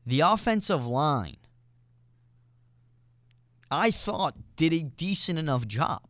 The 0.07 0.21
offensive 0.21 0.87
line 0.87 1.37
I 3.71 3.91
thought 3.91 4.35
did 4.57 4.73
a 4.73 4.83
decent 4.83 5.39
enough 5.39 5.67
job. 5.67 6.10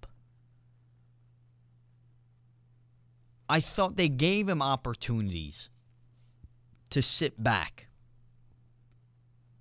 I 3.50 3.58
thought 3.58 3.96
they 3.96 4.08
gave 4.08 4.48
him 4.48 4.62
opportunities 4.62 5.70
to 6.90 7.02
sit 7.02 7.42
back 7.42 7.88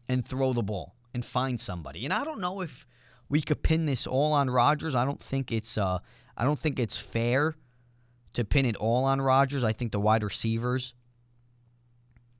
and 0.08 0.24
throw 0.24 0.54
the 0.54 0.62
ball 0.62 0.96
and 1.12 1.26
find 1.26 1.60
somebody. 1.60 2.06
And 2.06 2.14
I 2.14 2.24
don't 2.24 2.40
know 2.40 2.62
if 2.62 2.86
we 3.30 3.42
could 3.42 3.64
pin 3.64 3.88
this 3.88 4.06
all 4.06 4.34
on 4.34 4.48
Rodgers. 4.48 4.94
I 4.94 5.06
don't 5.06 5.20
think 5.20 5.52
it's 5.52 5.76
uh 5.76 5.98
I 6.38 6.44
don't 6.44 6.60
think 6.60 6.78
it's 6.78 7.00
fair 7.00 7.56
to 8.34 8.46
pin 8.46 8.68
it 8.68 8.76
all 8.76 9.06
on 9.06 9.20
Rodgers. 9.22 9.64
I 9.64 9.74
think 9.74 9.92
the 9.92 10.00
wide 10.00 10.24
receivers 10.24 10.94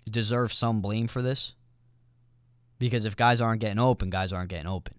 deserve 0.08 0.54
some 0.54 0.82
blame 0.82 1.08
for 1.08 1.24
this. 1.24 1.56
Because 2.78 3.06
if 3.06 3.16
guys 3.16 3.42
aren't 3.42 3.60
getting 3.60 3.80
open, 3.80 4.12
guys 4.12 4.32
aren't 4.32 4.50
getting 4.52 4.68
open. 4.68 4.94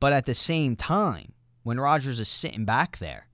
But 0.00 0.12
at 0.12 0.26
the 0.26 0.34
same 0.34 0.74
time, 0.74 1.34
when 1.62 1.78
Rodgers 1.78 2.18
is 2.18 2.28
sitting 2.28 2.64
back 2.64 2.98
there, 2.98 3.28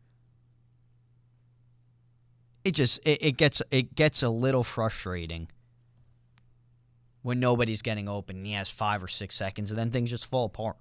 it 2.65 2.73
just 2.73 3.01
it, 3.05 3.23
it 3.23 3.37
gets 3.37 3.63
it 3.71 3.95
gets 3.95 4.23
a 4.23 4.29
little 4.29 4.65
frustrating 4.65 5.49
when 7.23 7.39
nobody's 7.39 7.83
getting 7.83 8.09
open 8.09 8.37
and 8.37 8.47
he 8.47 8.53
has 8.53 8.69
five 8.69 9.03
or 9.03 9.09
six 9.09 9.35
seconds 9.35 9.71
and 9.71 9.79
then 9.79 9.91
things 9.91 10.11
just 10.11 10.27
fall 10.27 10.47
apart. 10.47 10.77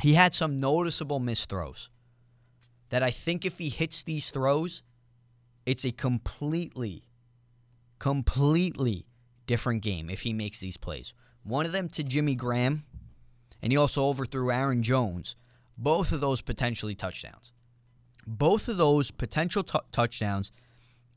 He 0.00 0.14
had 0.14 0.32
some 0.32 0.56
noticeable 0.56 1.18
missed 1.18 1.48
throws 1.48 1.90
that 2.90 3.02
I 3.02 3.10
think 3.10 3.44
if 3.44 3.58
he 3.58 3.68
hits 3.68 4.04
these 4.04 4.30
throws, 4.30 4.82
it's 5.66 5.84
a 5.84 5.90
completely, 5.90 7.02
completely 7.98 9.06
different 9.46 9.82
game 9.82 10.08
if 10.08 10.22
he 10.22 10.32
makes 10.32 10.60
these 10.60 10.76
plays. 10.76 11.12
One 11.42 11.66
of 11.66 11.72
them 11.72 11.88
to 11.90 12.04
Jimmy 12.04 12.36
Graham, 12.36 12.84
and 13.60 13.72
he 13.72 13.76
also 13.76 14.04
overthrew 14.04 14.52
Aaron 14.52 14.82
Jones. 14.82 15.34
Both 15.76 16.12
of 16.12 16.20
those 16.20 16.42
potentially 16.42 16.94
touchdowns. 16.94 17.52
Both 18.30 18.68
of 18.68 18.76
those 18.76 19.10
potential 19.10 19.62
t- 19.64 19.78
touchdowns. 19.90 20.52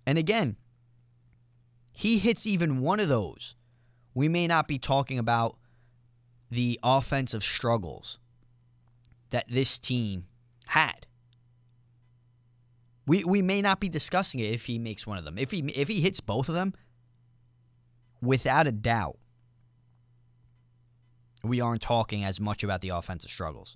And 0.05 0.17
again, 0.17 0.55
he 1.91 2.17
hits 2.17 2.47
even 2.47 2.81
one 2.81 3.01
of 3.01 3.09
those, 3.09 3.55
we 4.13 4.29
may 4.29 4.47
not 4.47 4.67
be 4.67 4.79
talking 4.79 5.19
about 5.19 5.57
the 6.49 6.79
offensive 6.83 7.43
struggles 7.43 8.17
that 9.29 9.45
this 9.49 9.77
team 9.77 10.25
had. 10.67 11.05
We 13.05 13.23
we 13.23 13.41
may 13.41 13.61
not 13.61 13.79
be 13.79 13.89
discussing 13.89 14.39
it 14.39 14.53
if 14.53 14.65
he 14.65 14.79
makes 14.79 15.05
one 15.07 15.17
of 15.17 15.25
them. 15.25 15.37
If 15.37 15.51
he 15.51 15.59
if 15.75 15.87
he 15.87 16.01
hits 16.01 16.19
both 16.21 16.49
of 16.49 16.55
them, 16.55 16.73
without 18.21 18.67
a 18.67 18.71
doubt, 18.71 19.17
we 21.43 21.59
aren't 21.59 21.81
talking 21.81 22.23
as 22.23 22.39
much 22.39 22.63
about 22.63 22.81
the 22.81 22.89
offensive 22.89 23.31
struggles. 23.31 23.75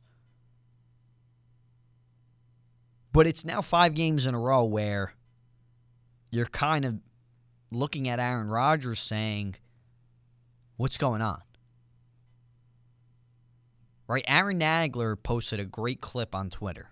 But 3.16 3.28
it's 3.28 3.46
now 3.46 3.62
five 3.62 3.94
games 3.94 4.26
in 4.26 4.36
a 4.36 4.40
row 4.40 4.66
where 4.66 5.14
you're 6.32 6.48
kind 6.48 6.84
of 6.84 6.96
looking 7.72 8.10
at 8.10 8.20
Aaron 8.20 8.50
Rodgers 8.50 9.00
saying, 9.00 9.56
What's 10.76 10.98
going 10.98 11.22
on? 11.22 11.42
Right? 14.06 14.26
Aaron 14.28 14.60
Nagler 14.60 15.16
posted 15.16 15.62
a 15.62 15.64
great 15.64 16.02
clip 16.02 16.36
on 16.36 16.50
Twitter. 16.50 16.90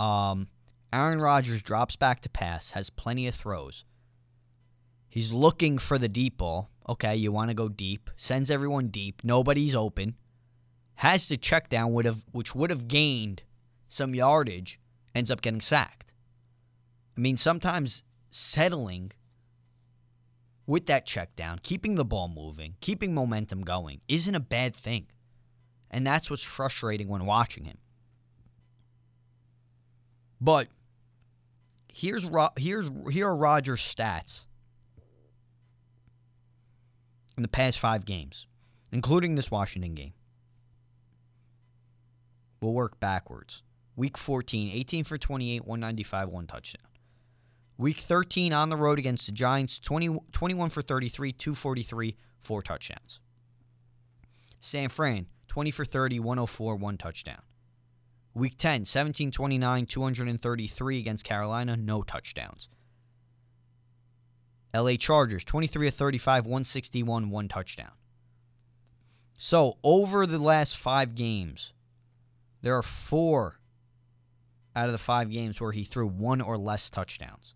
Um, 0.00 0.48
Aaron 0.92 1.20
Rodgers 1.20 1.62
drops 1.62 1.94
back 1.94 2.20
to 2.22 2.28
pass, 2.28 2.72
has 2.72 2.90
plenty 2.90 3.28
of 3.28 3.36
throws. 3.36 3.84
He's 5.08 5.32
looking 5.32 5.78
for 5.78 5.96
the 5.96 6.08
deep 6.08 6.38
ball. 6.38 6.70
Okay, 6.88 7.14
you 7.14 7.30
want 7.30 7.50
to 7.50 7.54
go 7.54 7.68
deep. 7.68 8.10
Sends 8.16 8.50
everyone 8.50 8.88
deep. 8.88 9.22
Nobody's 9.22 9.76
open. 9.76 10.16
Has 10.96 11.28
the 11.28 11.36
check 11.36 11.68
down, 11.68 11.92
would 11.92 12.04
have, 12.04 12.24
which 12.32 12.52
would 12.56 12.70
have 12.70 12.88
gained 12.88 13.44
some 13.90 14.14
yardage, 14.14 14.78
ends 15.14 15.30
up 15.30 15.42
getting 15.42 15.60
sacked. 15.60 16.12
I 17.16 17.20
mean, 17.20 17.36
sometimes 17.36 18.04
settling 18.30 19.10
with 20.64 20.86
that 20.86 21.04
check 21.04 21.34
down, 21.34 21.58
keeping 21.64 21.96
the 21.96 22.04
ball 22.04 22.28
moving, 22.28 22.76
keeping 22.80 23.12
momentum 23.12 23.62
going 23.62 24.00
isn't 24.06 24.34
a 24.34 24.40
bad 24.40 24.76
thing. 24.76 25.08
And 25.90 26.06
that's 26.06 26.30
what's 26.30 26.44
frustrating 26.44 27.08
when 27.08 27.26
watching 27.26 27.64
him. 27.64 27.78
But 30.40 30.68
here's 31.92 32.24
here's 32.56 32.88
here 33.10 33.26
are 33.26 33.36
Rodgers' 33.36 33.82
stats 33.82 34.46
in 37.36 37.42
the 37.42 37.48
past 37.48 37.80
five 37.80 38.04
games, 38.04 38.46
including 38.92 39.34
this 39.34 39.50
Washington 39.50 39.94
game. 39.94 40.12
We'll 42.62 42.72
work 42.72 43.00
backwards. 43.00 43.64
Week 43.96 44.16
14, 44.16 44.70
18 44.72 45.04
for 45.04 45.18
28, 45.18 45.66
195, 45.66 46.28
one 46.28 46.46
touchdown. 46.46 46.86
Week 47.76 47.98
13 47.98 48.52
on 48.52 48.68
the 48.68 48.76
road 48.76 48.98
against 48.98 49.26
the 49.26 49.32
Giants, 49.32 49.78
20, 49.78 50.18
21 50.32 50.70
for 50.70 50.82
33, 50.82 51.32
243, 51.32 52.16
four 52.42 52.62
touchdowns. 52.62 53.20
San 54.60 54.88
Fran, 54.88 55.26
20 55.48 55.70
for 55.70 55.84
30, 55.84 56.20
104, 56.20 56.76
one 56.76 56.98
touchdown. 56.98 57.42
Week 58.34 58.56
10, 58.56 58.84
17 58.84 59.30
29, 59.30 59.86
233 59.86 60.98
against 60.98 61.24
Carolina, 61.24 61.76
no 61.76 62.02
touchdowns. 62.02 62.68
LA 64.74 64.94
Chargers, 64.96 65.42
23 65.42 65.88
of 65.88 65.94
35, 65.94 66.46
161, 66.46 67.30
one 67.30 67.48
touchdown. 67.48 67.90
So, 69.38 69.78
over 69.82 70.26
the 70.26 70.38
last 70.38 70.76
five 70.76 71.14
games, 71.14 71.72
there 72.62 72.76
are 72.76 72.82
four 72.82 73.59
out 74.74 74.86
of 74.86 74.92
the 74.92 74.98
five 74.98 75.30
games 75.30 75.60
where 75.60 75.72
he 75.72 75.84
threw 75.84 76.06
one 76.06 76.40
or 76.40 76.56
less 76.56 76.90
touchdowns. 76.90 77.54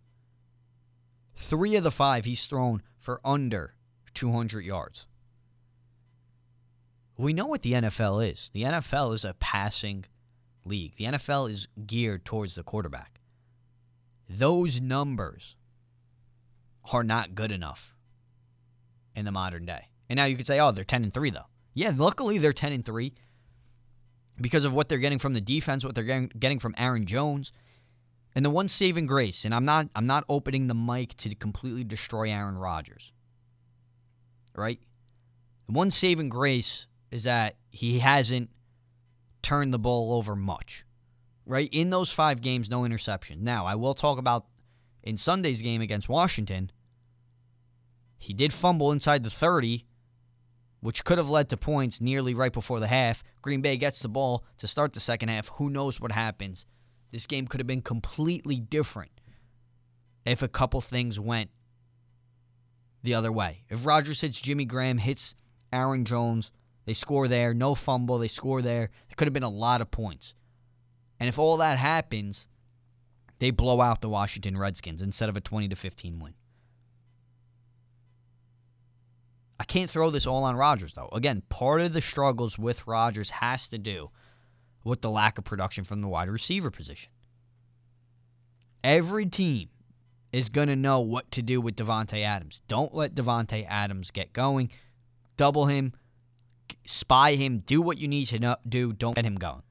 Three 1.37 1.77
of 1.77 1.85
the 1.85 1.91
five 1.91 2.25
he's 2.25 2.47
thrown 2.47 2.83
for 2.99 3.21
under 3.25 3.75
200 4.15 4.65
yards. 4.65 5.07
We 7.17 7.33
know 7.33 7.47
what 7.47 7.63
the 7.63 7.73
NFL 7.73 8.31
is. 8.31 8.51
The 8.53 8.63
NFL 8.63 9.15
is 9.15 9.25
a 9.25 9.35
passing 9.35 10.05
league. 10.65 10.97
The 10.97 11.05
NFL 11.05 11.51
is 11.51 11.69
geared 11.87 12.25
towards 12.25 12.55
the 12.55 12.63
quarterback. 12.63 13.21
Those 14.29 14.81
numbers 14.81 15.57
are 16.93 17.05
not 17.05 17.35
good 17.35 17.53
enough 17.53 17.95
in 19.15 19.25
the 19.25 19.33
modern 19.33 19.67
day. 19.67 19.91
And 20.09 20.17
now 20.17 20.25
you 20.25 20.37
could 20.37 20.47
say, 20.47 20.61
"Oh, 20.61 20.73
they're 20.73 20.85
10 20.85 21.05
and 21.05 21.15
3 21.15 21.31
though." 21.31 21.47
Yeah, 21.73 21.93
luckily 21.95 22.39
they're 22.39 22.53
10 22.53 22.73
and 22.73 22.85
3 22.85 23.15
because 24.41 24.65
of 24.65 24.73
what 24.73 24.89
they're 24.89 24.99
getting 24.99 25.19
from 25.19 25.35
the 25.35 25.41
defense, 25.41 25.85
what 25.85 25.95
they're 25.95 26.05
getting, 26.05 26.31
getting 26.39 26.59
from 26.59 26.75
Aaron 26.79 27.07
Jones. 27.07 27.53
And 28.37 28.45
the 28.45 28.51
one 28.51 28.67
saving 28.67 29.07
grace, 29.07 29.45
and 29.45 29.55
I'm 29.55 29.65
not 29.65 29.89
I'm 29.95 30.07
not 30.07 30.25
opening 30.29 30.67
the 30.67 30.75
mic 30.75 31.17
to 31.19 31.33
completely 31.37 31.85
destroy 31.85 32.31
Aaron 32.31 32.59
Rodgers. 32.59 33.13
Right? 34.57 34.81
The 35.67 35.73
one 35.73 35.91
saving 35.93 36.31
grace 36.31 36.87
is 37.13 37.25
that 37.25 37.57
he 37.71 38.01
hasn't 38.01 38.51
turned 39.43 39.73
the 39.73 39.79
ball 39.79 40.15
over 40.15 40.35
much. 40.35 40.85
Right? 41.47 41.69
In 41.73 41.91
those 41.91 42.11
5 42.11 42.41
games 42.41 42.69
no 42.69 42.85
interception. 42.85 43.45
Now, 43.45 43.67
I 43.67 43.77
will 43.77 43.95
talk 43.95 44.19
about 44.19 44.47
in 45.05 45.17
Sunday's 45.17 45.63
game 45.63 45.81
against 45.81 46.09
Washington. 46.09 46.71
He 48.19 48.33
did 48.33 48.53
fumble 48.53 48.91
inside 48.91 49.23
the 49.23 49.31
30, 49.31 49.85
which 50.85 51.03
could 51.03 51.17
have 51.17 51.31
led 51.31 51.49
to 51.49 51.57
points 51.57 52.03
nearly 52.03 52.35
right 52.35 52.53
before 52.53 52.79
the 52.79 52.87
half. 52.87 53.25
Green 53.41 53.63
Bay 53.63 53.79
gets 53.79 54.01
the 54.01 54.09
ball 54.09 54.45
to 54.59 54.69
start 54.69 54.93
the 54.93 55.01
second 55.01 55.31
half. 55.31 55.49
Who 55.55 55.71
knows 55.71 55.99
what 55.99 56.13
happens? 56.13 56.67
This 57.11 57.27
game 57.27 57.47
could 57.47 57.59
have 57.59 57.67
been 57.67 57.81
completely 57.81 58.61
different 58.61 59.11
if 60.27 60.43
a 60.43 60.49
couple 60.49 60.83
things 60.83 61.19
went 61.19 61.49
the 63.03 63.15
other 63.15 63.33
way. 63.33 63.65
If 63.71 63.87
Rodgers 63.87 64.21
hits 64.21 64.39
Jimmy 64.39 64.67
Graham, 64.67 64.99
hits 64.99 65.35
Aaron 65.73 66.05
Jones, 66.05 66.53
they 66.85 66.93
score 66.93 67.29
there, 67.29 67.55
no 67.55 67.75
fumble, 67.75 68.19
they 68.19 68.29
score 68.29 68.61
there. 68.61 68.91
It 69.09 69.17
could 69.17 69.27
have 69.27 69.33
been 69.33 69.43
a 69.43 69.49
lot 69.49 69.81
of 69.81 69.91
points. 69.91 70.35
And 71.19 71.31
if 71.31 71.39
all 71.39 71.57
that 71.57 71.79
happens, 71.79 72.47
they 73.39 73.53
blow 73.53 73.81
out 73.81 74.03
the 74.03 74.11
Washington 74.11 74.59
Redskins 74.59 75.01
instead 75.01 75.31
of 75.31 75.37
a 75.39 75.41
20 75.41 75.69
to 75.69 75.77
15 75.77 76.19
win. 76.19 76.35
I 79.65 79.67
can't 79.67 79.89
throw 79.89 80.11
this 80.11 80.27
all 80.27 80.45
on 80.45 80.57
Rodgers 80.57 80.93
though. 80.93 81.09
Again, 81.15 81.43
part 81.49 81.81
of 81.81 81.95
the 81.95 82.03
struggles 82.03 82.59
with 82.59 82.87
Rodgers 82.87 83.31
has 83.31 83.67
to 83.71 83.79
do 83.79 84.11
with 84.85 85.01
the 85.01 85.09
lack 85.09 85.39
of 85.39 85.45
production 85.45 85.85
from 85.85 86.03
the 86.03 86.07
wide 86.07 86.29
receiver 86.29 86.71
position. 86.71 87.11
Every 88.85 89.25
team 89.25 89.71
is 90.35 90.51
going 90.51 90.69
to 90.69 90.77
know 90.77 91.01
what 91.01 91.31
to 91.31 91.41
do 91.41 91.63
with 91.63 91.77
Davante 91.77 92.23
Adams. 92.23 92.61
Don't 92.69 92.95
let 92.95 93.15
Davante 93.15 93.67
Adams 93.67 94.11
get 94.11 94.35
going. 94.35 94.71
Double 95.39 95.65
him, 95.65 95.95
spy 96.85 97.35
him, 97.35 97.61
do 97.61 97.81
what 97.81 97.97
you 97.97 98.07
need 98.07 98.27
to 98.27 98.59
do. 98.69 98.93
Don't 98.93 99.17
get 99.17 99.25
him 99.25 99.37
going. 99.37 99.63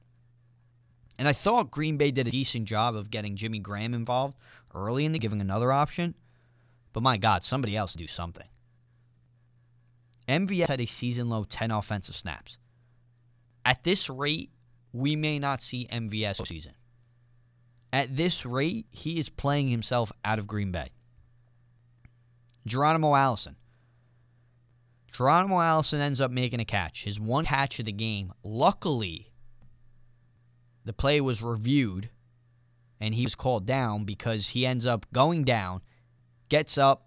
And 1.20 1.28
I 1.28 1.32
thought 1.32 1.70
Green 1.70 1.98
Bay 1.98 2.10
did 2.10 2.26
a 2.26 2.32
decent 2.32 2.66
job 2.66 2.96
of 2.96 3.10
getting 3.10 3.36
Jimmy 3.36 3.60
Graham 3.60 3.94
involved 3.94 4.36
early 4.74 5.04
in 5.04 5.12
the 5.12 5.20
giving 5.20 5.40
another 5.40 5.70
option. 5.70 6.16
But 6.92 7.04
my 7.04 7.16
God, 7.16 7.44
somebody 7.44 7.76
else 7.76 7.94
do 7.94 8.08
something. 8.08 8.48
MVS 10.28 10.68
had 10.68 10.80
a 10.80 10.86
season 10.86 11.28
low 11.28 11.44
10 11.44 11.70
offensive 11.70 12.16
snaps. 12.16 12.58
At 13.64 13.84
this 13.84 14.08
rate, 14.08 14.50
we 14.92 15.16
may 15.16 15.38
not 15.38 15.60
see 15.60 15.86
MVS 15.90 16.46
season. 16.46 16.72
At 17.92 18.16
this 18.16 18.44
rate, 18.44 18.86
he 18.90 19.18
is 19.18 19.28
playing 19.28 19.68
himself 19.68 20.10
out 20.24 20.38
of 20.38 20.46
Green 20.46 20.72
Bay. 20.72 20.90
Geronimo 22.66 23.14
Allison. 23.14 23.56
Geronimo 25.12 25.60
Allison 25.60 26.00
ends 26.00 26.20
up 26.20 26.30
making 26.30 26.60
a 26.60 26.64
catch, 26.64 27.04
his 27.04 27.20
one 27.20 27.44
catch 27.44 27.78
of 27.78 27.86
the 27.86 27.92
game. 27.92 28.32
Luckily, 28.42 29.30
the 30.84 30.92
play 30.92 31.20
was 31.20 31.40
reviewed 31.40 32.10
and 33.00 33.14
he 33.14 33.24
was 33.24 33.34
called 33.34 33.66
down 33.66 34.04
because 34.04 34.48
he 34.48 34.66
ends 34.66 34.86
up 34.86 35.06
going 35.12 35.44
down, 35.44 35.82
gets 36.48 36.78
up, 36.78 37.03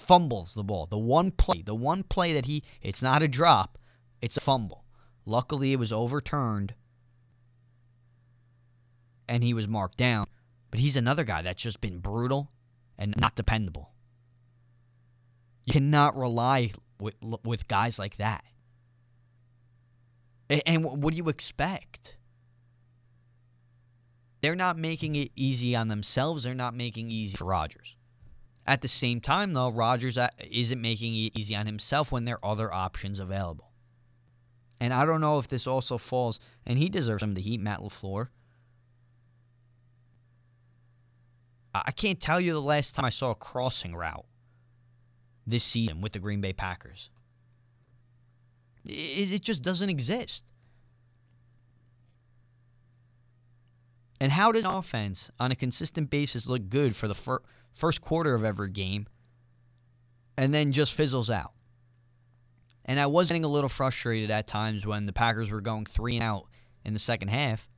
fumbles 0.00 0.54
the 0.54 0.64
ball. 0.64 0.86
The 0.86 0.98
one 0.98 1.30
play, 1.30 1.62
the 1.62 1.74
one 1.74 2.02
play 2.02 2.32
that 2.32 2.46
he, 2.46 2.62
it's 2.82 3.02
not 3.02 3.22
a 3.22 3.28
drop, 3.28 3.78
it's 4.20 4.36
a 4.36 4.40
fumble. 4.40 4.84
Luckily, 5.24 5.72
it 5.72 5.78
was 5.78 5.92
overturned 5.92 6.74
and 9.28 9.44
he 9.44 9.54
was 9.54 9.68
marked 9.68 9.96
down. 9.96 10.26
But 10.70 10.80
he's 10.80 10.96
another 10.96 11.24
guy 11.24 11.42
that's 11.42 11.62
just 11.62 11.80
been 11.80 11.98
brutal 11.98 12.50
and 12.98 13.14
not 13.16 13.36
dependable. 13.36 13.92
You 15.64 15.72
cannot 15.72 16.16
rely 16.16 16.72
with, 17.00 17.14
with 17.44 17.68
guys 17.68 17.98
like 17.98 18.16
that. 18.16 18.44
And 20.66 20.84
what 20.84 21.12
do 21.12 21.16
you 21.16 21.28
expect? 21.28 22.16
They're 24.40 24.56
not 24.56 24.76
making 24.76 25.16
it 25.16 25.30
easy 25.36 25.76
on 25.76 25.88
themselves. 25.88 26.42
They're 26.42 26.54
not 26.54 26.74
making 26.74 27.10
easy 27.10 27.36
for 27.36 27.44
Rodgers. 27.44 27.96
At 28.70 28.82
the 28.82 28.88
same 28.88 29.20
time, 29.20 29.52
though, 29.52 29.72
Rodgers 29.72 30.16
uh, 30.16 30.28
isn't 30.48 30.80
making 30.80 31.16
it 31.16 31.36
easy 31.36 31.56
on 31.56 31.66
himself 31.66 32.12
when 32.12 32.24
there 32.24 32.36
are 32.36 32.52
other 32.52 32.72
options 32.72 33.18
available. 33.18 33.72
And 34.78 34.94
I 34.94 35.04
don't 35.04 35.20
know 35.20 35.40
if 35.40 35.48
this 35.48 35.66
also 35.66 35.98
falls, 35.98 36.38
and 36.64 36.78
he 36.78 36.88
deserves 36.88 37.22
some 37.22 37.30
of 37.30 37.34
the 37.34 37.42
heat, 37.42 37.60
Matt 37.60 37.80
LaFleur. 37.80 38.28
I 41.74 41.90
can't 41.90 42.20
tell 42.20 42.40
you 42.40 42.52
the 42.52 42.62
last 42.62 42.94
time 42.94 43.04
I 43.04 43.10
saw 43.10 43.32
a 43.32 43.34
crossing 43.34 43.96
route 43.96 44.26
this 45.44 45.64
season 45.64 46.00
with 46.00 46.12
the 46.12 46.20
Green 46.20 46.40
Bay 46.40 46.52
Packers. 46.52 47.10
It, 48.84 49.32
it 49.32 49.42
just 49.42 49.62
doesn't 49.62 49.90
exist. 49.90 50.44
And 54.20 54.30
how 54.32 54.52
does 54.52 54.64
offense 54.66 55.30
on 55.40 55.50
a 55.50 55.56
consistent 55.56 56.10
basis 56.10 56.46
look 56.46 56.68
good 56.68 56.94
for 56.94 57.08
the 57.08 57.14
fir- 57.14 57.42
first 57.72 58.02
quarter 58.02 58.34
of 58.34 58.44
every 58.44 58.70
game 58.70 59.06
and 60.36 60.52
then 60.52 60.72
just 60.72 60.92
fizzles 60.92 61.30
out? 61.30 61.52
And 62.84 63.00
I 63.00 63.06
was 63.06 63.28
getting 63.28 63.44
a 63.44 63.48
little 63.48 63.68
frustrated 63.68 64.30
at 64.30 64.46
times 64.46 64.86
when 64.86 65.06
the 65.06 65.12
Packers 65.12 65.50
were 65.50 65.60
going 65.60 65.86
three 65.86 66.16
and 66.16 66.22
out 66.22 66.46
in 66.84 66.92
the 66.92 66.98
second 66.98 67.28
half. 67.28 67.68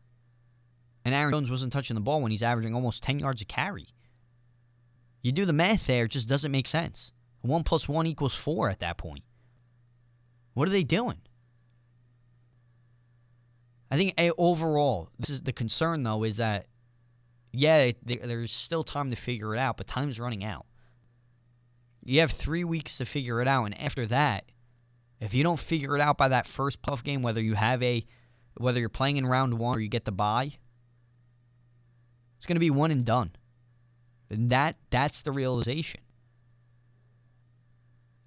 And 1.04 1.14
Aaron 1.14 1.32
Jones 1.32 1.50
wasn't 1.50 1.72
touching 1.72 1.94
the 1.94 2.00
ball 2.00 2.20
when 2.20 2.30
he's 2.30 2.42
averaging 2.42 2.74
almost 2.74 3.02
10 3.02 3.18
yards 3.18 3.42
a 3.42 3.44
carry. 3.44 3.88
You 5.20 5.32
do 5.32 5.44
the 5.44 5.52
math 5.52 5.86
there, 5.86 6.04
it 6.04 6.10
just 6.10 6.28
doesn't 6.28 6.50
make 6.50 6.66
sense. 6.66 7.12
One 7.42 7.64
plus 7.64 7.88
one 7.88 8.06
equals 8.06 8.34
four 8.34 8.68
at 8.68 8.80
that 8.80 8.98
point. 8.98 9.24
What 10.54 10.68
are 10.68 10.72
they 10.72 10.84
doing? 10.84 11.20
I 13.92 13.96
think 13.96 14.14
eh, 14.16 14.30
overall, 14.38 15.10
this 15.18 15.28
is 15.28 15.42
the 15.42 15.52
concern 15.52 16.02
though 16.02 16.24
is 16.24 16.38
that 16.38 16.64
yeah, 17.52 17.92
there's 18.02 18.50
still 18.50 18.82
time 18.82 19.10
to 19.10 19.16
figure 19.16 19.54
it 19.54 19.58
out, 19.58 19.76
but 19.76 19.86
time's 19.86 20.18
running 20.18 20.42
out. 20.42 20.64
You 22.02 22.20
have 22.20 22.30
three 22.30 22.64
weeks 22.64 22.96
to 22.96 23.04
figure 23.04 23.42
it 23.42 23.46
out, 23.46 23.66
and 23.66 23.78
after 23.78 24.06
that, 24.06 24.46
if 25.20 25.34
you 25.34 25.42
don't 25.42 25.60
figure 25.60 25.94
it 25.94 26.00
out 26.00 26.16
by 26.16 26.28
that 26.28 26.46
first 26.46 26.80
puff 26.80 27.04
game, 27.04 27.20
whether 27.20 27.42
you 27.42 27.52
have 27.52 27.82
a, 27.82 28.06
whether 28.56 28.80
you're 28.80 28.88
playing 28.88 29.18
in 29.18 29.26
round 29.26 29.58
one 29.58 29.76
or 29.76 29.80
you 29.80 29.88
get 29.88 30.06
the 30.06 30.10
bye, 30.10 30.52
it's 32.38 32.46
going 32.46 32.56
to 32.56 32.60
be 32.60 32.70
one 32.70 32.92
and 32.92 33.04
done. 33.04 33.32
And 34.30 34.48
that 34.48 34.76
that's 34.88 35.20
the 35.20 35.32
realization. 35.32 36.00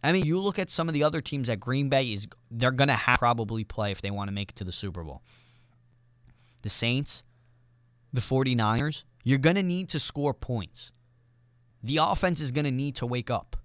I 0.04 0.12
mean, 0.12 0.26
you 0.26 0.40
look 0.40 0.60
at 0.60 0.70
some 0.70 0.88
of 0.88 0.94
the 0.94 1.04
other 1.04 1.22
teams 1.22 1.48
that 1.48 1.60
Green 1.60 1.90
Bay 1.90 2.14
is 2.14 2.28
they're 2.52 2.70
going 2.70 2.90
to 2.90 2.94
have 2.94 3.18
probably 3.18 3.64
play 3.64 3.90
if 3.90 4.04
they 4.04 4.12
want 4.12 4.28
to 4.28 4.32
make 4.32 4.52
it 4.52 4.58
to 4.58 4.64
the 4.64 4.72
Super 4.72 5.04
Bowl. 5.04 5.24
The 6.66 6.72
Saints, 6.72 7.24
the 8.12 8.22
49ers, 8.22 9.04
you're 9.24 9.38
going 9.38 9.56
to 9.56 9.62
need 9.62 9.90
to 9.90 10.00
score 10.00 10.34
points. 10.34 10.92
The 11.84 11.98
offense 11.98 12.42
is 12.42 12.52
going 12.52 12.66
to 12.66 12.72
need 12.72 12.96
to 12.96 13.06
wake 13.06 13.30
up. 13.30 13.56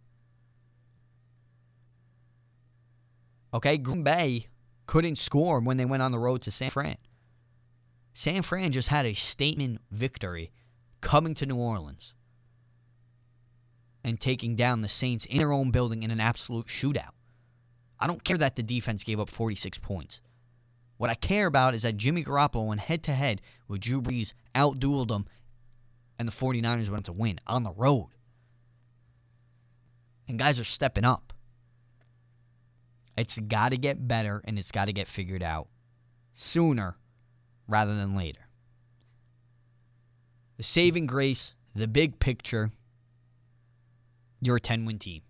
Okay, 3.55 3.79
Green 3.79 4.03
Bay 4.03 4.49
couldn't 4.85 5.17
score 5.17 5.61
when 5.61 5.79
they 5.79 5.87
went 5.87 6.03
on 6.03 6.13
the 6.13 6.19
road 6.19 6.43
to 6.43 6.51
San 6.51 6.69
Fran. 6.69 6.99
San 8.13 8.43
Fran 8.43 8.71
just 8.71 8.89
had 8.89 9.07
a 9.07 9.15
statement 9.15 9.81
victory 9.91 10.53
coming 11.01 11.33
to 11.37 11.47
New 11.47 11.57
Orleans 11.57 12.15
and 14.05 14.21
taking 14.21 14.57
down 14.57 14.83
the 14.83 14.91
Saints 14.91 15.25
in 15.25 15.39
their 15.39 15.53
own 15.53 15.71
building 15.71 16.03
in 16.03 16.11
an 16.11 16.21
absolute 16.21 16.67
shootout. 16.67 17.15
I 17.99 18.07
don't 18.07 18.25
care 18.25 18.37
that 18.37 18.57
the 18.57 18.63
defense 18.63 19.05
gave 19.05 19.19
up 19.19 19.31
46 19.31 19.79
points. 19.79 20.21
What 21.01 21.09
I 21.09 21.15
care 21.15 21.47
about 21.47 21.75
is 21.75 21.81
that 21.85 21.97
Jimmy 21.97 22.23
Garoppolo 22.23 22.67
went 22.67 22.83
head 22.83 23.03
to 23.05 23.15
head 23.15 23.41
with 23.67 23.81
Drew 23.81 24.03
Brees, 24.03 24.35
outdueled 24.55 25.09
them, 25.09 25.25
and 26.19 26.29
the 26.29 26.33
49ers 26.33 26.91
went 26.91 27.07
to 27.07 27.13
win 27.13 27.41
on 27.47 27.63
the 27.63 27.73
road. 27.73 28.09
And 30.29 30.39
guys 30.39 30.61
are 30.61 30.65
stepping 30.65 31.07
up. 31.07 31.33
It's 33.17 33.39
got 33.39 33.71
to 33.71 33.79
get 33.79 34.07
better 34.07 34.43
and 34.45 34.59
it's 34.59 34.71
got 34.71 34.89
to 34.89 34.93
get 34.93 35.09
figured 35.09 35.43
out 35.43 35.69
sooner 36.35 36.99
rather 37.67 37.97
than 37.97 38.15
later. 38.15 38.51
The 40.59 40.65
saving 40.65 41.07
grace, 41.07 41.55
the 41.75 41.89
big 41.89 42.19
picture, 42.19 42.73
you're 44.43 44.57
a 44.57 44.61
10 44.61 44.85
win 44.85 44.99
team. 44.99 45.23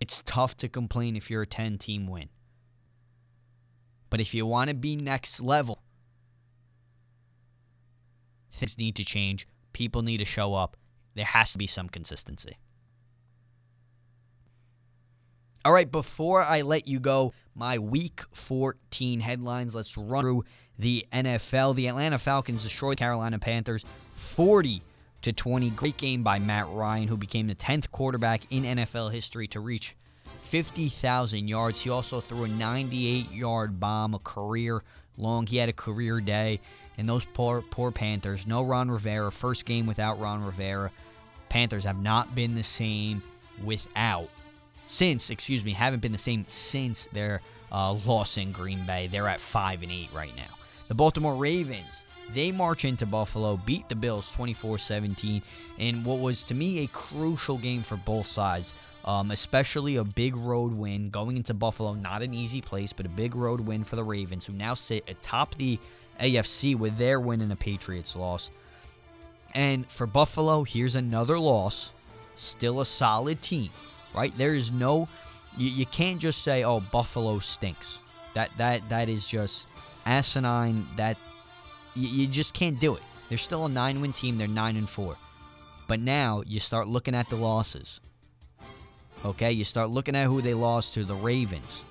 It's 0.00 0.22
tough 0.22 0.56
to 0.56 0.68
complain 0.68 1.14
if 1.14 1.30
you're 1.30 1.42
a 1.42 1.46
10 1.46 1.78
team 1.78 2.08
win. 2.08 2.30
But 4.10 4.20
if 4.20 4.34
you 4.34 4.44
want 4.44 4.70
to 4.70 4.76
be 4.76 4.96
next 4.96 5.40
level, 5.40 5.82
things 8.52 8.76
need 8.76 8.96
to 8.96 9.04
change. 9.04 9.46
People 9.72 10.02
need 10.02 10.18
to 10.18 10.24
show 10.24 10.54
up. 10.54 10.76
There 11.14 11.24
has 11.24 11.52
to 11.52 11.58
be 11.58 11.66
some 11.66 11.88
consistency. 11.88 12.56
All 15.64 15.72
right, 15.72 15.90
before 15.90 16.42
I 16.42 16.62
let 16.62 16.88
you 16.88 17.00
go, 17.00 17.32
my 17.54 17.78
week 17.78 18.22
14 18.32 19.20
headlines. 19.20 19.74
Let's 19.74 19.96
run 19.96 20.22
through 20.22 20.44
the 20.78 21.06
NFL. 21.12 21.74
The 21.74 21.88
Atlanta 21.88 22.18
Falcons 22.18 22.62
destroyed 22.62 22.96
Carolina 22.96 23.38
Panthers 23.38 23.84
40 24.12 24.82
to 25.22 25.32
20. 25.32 25.70
Great 25.70 25.98
game 25.98 26.22
by 26.22 26.38
Matt 26.38 26.68
Ryan, 26.70 27.08
who 27.08 27.18
became 27.18 27.46
the 27.46 27.54
10th 27.54 27.90
quarterback 27.90 28.42
in 28.50 28.62
NFL 28.62 29.12
history 29.12 29.46
to 29.48 29.60
reach 29.60 29.94
50,000 30.42 31.48
yards. 31.48 31.80
He 31.80 31.90
also 31.90 32.20
threw 32.20 32.44
a 32.44 32.48
98 32.48 33.30
yard 33.30 33.80
bomb, 33.80 34.14
a 34.14 34.18
career 34.18 34.82
long. 35.16 35.46
He 35.46 35.56
had 35.56 35.68
a 35.68 35.74
career 35.74 36.20
day. 36.20 36.60
And 36.98 37.08
those 37.08 37.24
poor, 37.24 37.62
poor 37.62 37.90
Panthers, 37.90 38.46
no 38.46 38.62
Ron 38.62 38.90
Rivera, 38.90 39.32
first 39.32 39.64
game 39.64 39.86
without 39.86 40.20
Ron 40.20 40.44
Rivera. 40.44 40.90
Panthers 41.48 41.84
have 41.84 42.00
not 42.00 42.34
been 42.34 42.54
the 42.54 42.62
same 42.62 43.22
without, 43.64 44.28
since, 44.86 45.30
excuse 45.30 45.64
me, 45.64 45.72
haven't 45.72 46.00
been 46.00 46.12
the 46.12 46.18
same 46.18 46.44
since 46.46 47.06
their 47.12 47.40
uh, 47.72 47.92
loss 47.92 48.36
in 48.36 48.52
Green 48.52 48.84
Bay. 48.84 49.06
They're 49.06 49.28
at 49.28 49.40
5 49.40 49.82
and 49.82 49.90
8 49.90 50.08
right 50.12 50.36
now. 50.36 50.54
The 50.88 50.94
Baltimore 50.94 51.36
Ravens 51.36 52.04
they 52.34 52.52
march 52.52 52.84
into 52.84 53.06
Buffalo, 53.06 53.56
beat 53.56 53.88
the 53.88 53.96
Bills 53.96 54.30
24 54.30 54.78
17, 54.78 55.42
in 55.78 56.04
what 56.04 56.20
was 56.20 56.44
to 56.44 56.54
me 56.54 56.84
a 56.84 56.86
crucial 56.88 57.58
game 57.58 57.82
for 57.82 57.96
both 57.96 58.26
sides. 58.26 58.74
Um, 59.04 59.30
especially 59.30 59.96
a 59.96 60.04
big 60.04 60.36
road 60.36 60.72
win 60.72 61.08
going 61.08 61.36
into 61.36 61.54
Buffalo. 61.54 61.94
Not 61.94 62.22
an 62.22 62.34
easy 62.34 62.60
place, 62.60 62.92
but 62.92 63.06
a 63.06 63.10
big 63.10 63.34
road 63.34 63.60
win 63.60 63.82
for 63.82 63.96
the 63.96 64.04
Ravens, 64.04 64.44
who 64.44 64.52
now 64.52 64.74
sit 64.74 65.08
atop 65.08 65.54
the 65.56 65.78
AFC 66.20 66.76
with 66.76 66.98
their 66.98 67.18
win 67.18 67.40
and 67.40 67.52
a 67.52 67.56
Patriots 67.56 68.14
loss. 68.14 68.50
And 69.54 69.86
for 69.90 70.06
Buffalo, 70.06 70.64
here's 70.64 70.94
another 70.94 71.38
loss. 71.38 71.92
Still 72.36 72.80
a 72.80 72.86
solid 72.86 73.42
team, 73.42 73.70
right? 74.14 74.36
There 74.38 74.54
is 74.54 74.70
no, 74.70 75.08
you, 75.56 75.68
you 75.68 75.86
can't 75.86 76.20
just 76.20 76.42
say, 76.42 76.64
"Oh, 76.64 76.80
Buffalo 76.80 77.38
stinks." 77.38 77.98
That 78.34 78.50
that 78.58 78.88
that 78.88 79.08
is 79.08 79.26
just 79.26 79.66
asinine. 80.06 80.86
That 80.96 81.16
you, 81.94 82.08
you 82.08 82.26
just 82.26 82.54
can't 82.54 82.78
do 82.78 82.94
it. 82.94 83.02
They're 83.28 83.38
still 83.38 83.66
a 83.66 83.68
nine 83.68 84.00
win 84.00 84.12
team. 84.12 84.38
They're 84.38 84.48
nine 84.48 84.76
and 84.76 84.88
four. 84.88 85.16
But 85.86 86.00
now 86.00 86.42
you 86.46 86.60
start 86.60 86.86
looking 86.88 87.14
at 87.14 87.28
the 87.28 87.36
losses. 87.36 88.00
Okay, 89.24 89.52
you 89.52 89.64
start 89.64 89.90
looking 89.90 90.16
at 90.16 90.26
who 90.26 90.40
they 90.40 90.54
lost 90.54 90.94
to. 90.94 91.04
The 91.04 91.14
Ravens, 91.14 91.82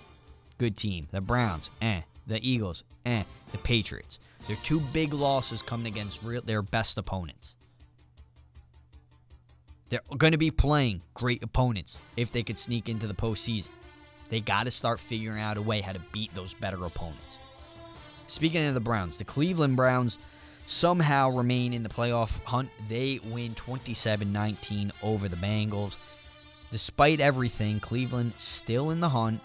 good 0.57 0.75
team. 0.75 1.07
The 1.11 1.21
Browns, 1.21 1.69
eh. 1.81 2.01
The 2.25 2.39
Eagles, 2.47 2.83
eh. 3.05 3.23
The 3.51 3.57
Patriots. 3.59 4.19
They're 4.47 4.57
two 4.57 4.79
big 4.79 5.13
losses 5.13 5.61
coming 5.61 5.85
against 5.85 6.23
real, 6.23 6.41
their 6.41 6.63
best 6.63 6.97
opponents. 6.97 7.55
They're 9.89 10.01
going 10.17 10.31
to 10.31 10.37
be 10.37 10.51
playing 10.51 11.01
great 11.13 11.43
opponents 11.43 11.99
if 12.17 12.31
they 12.31 12.41
could 12.41 12.57
sneak 12.57 12.89
into 12.89 13.05
the 13.05 13.13
postseason. 13.13 13.69
They 14.29 14.41
got 14.41 14.63
to 14.63 14.71
start 14.71 14.99
figuring 14.99 15.39
out 15.39 15.57
a 15.57 15.61
way 15.61 15.81
how 15.81 15.93
to 15.93 16.01
beat 16.11 16.33
those 16.33 16.53
better 16.55 16.83
opponents. 16.85 17.39
Speaking 18.27 18.65
of 18.65 18.75
the 18.75 18.79
Browns, 18.79 19.17
the 19.17 19.23
Cleveland 19.23 19.75
Browns 19.75 20.19
somehow 20.67 21.31
remain 21.31 21.73
in 21.73 21.81
the 21.81 21.89
playoff 21.89 22.43
hunt. 22.43 22.69
They 22.87 23.19
win 23.25 23.55
27 23.55 24.31
19 24.31 24.91
over 25.01 25.27
the 25.27 25.35
Bengals. 25.35 25.97
Despite 26.71 27.19
everything, 27.19 27.79
Cleveland 27.79 28.33
still 28.37 28.91
in 28.91 28.99
the 28.99 29.09
hunt. 29.09 29.41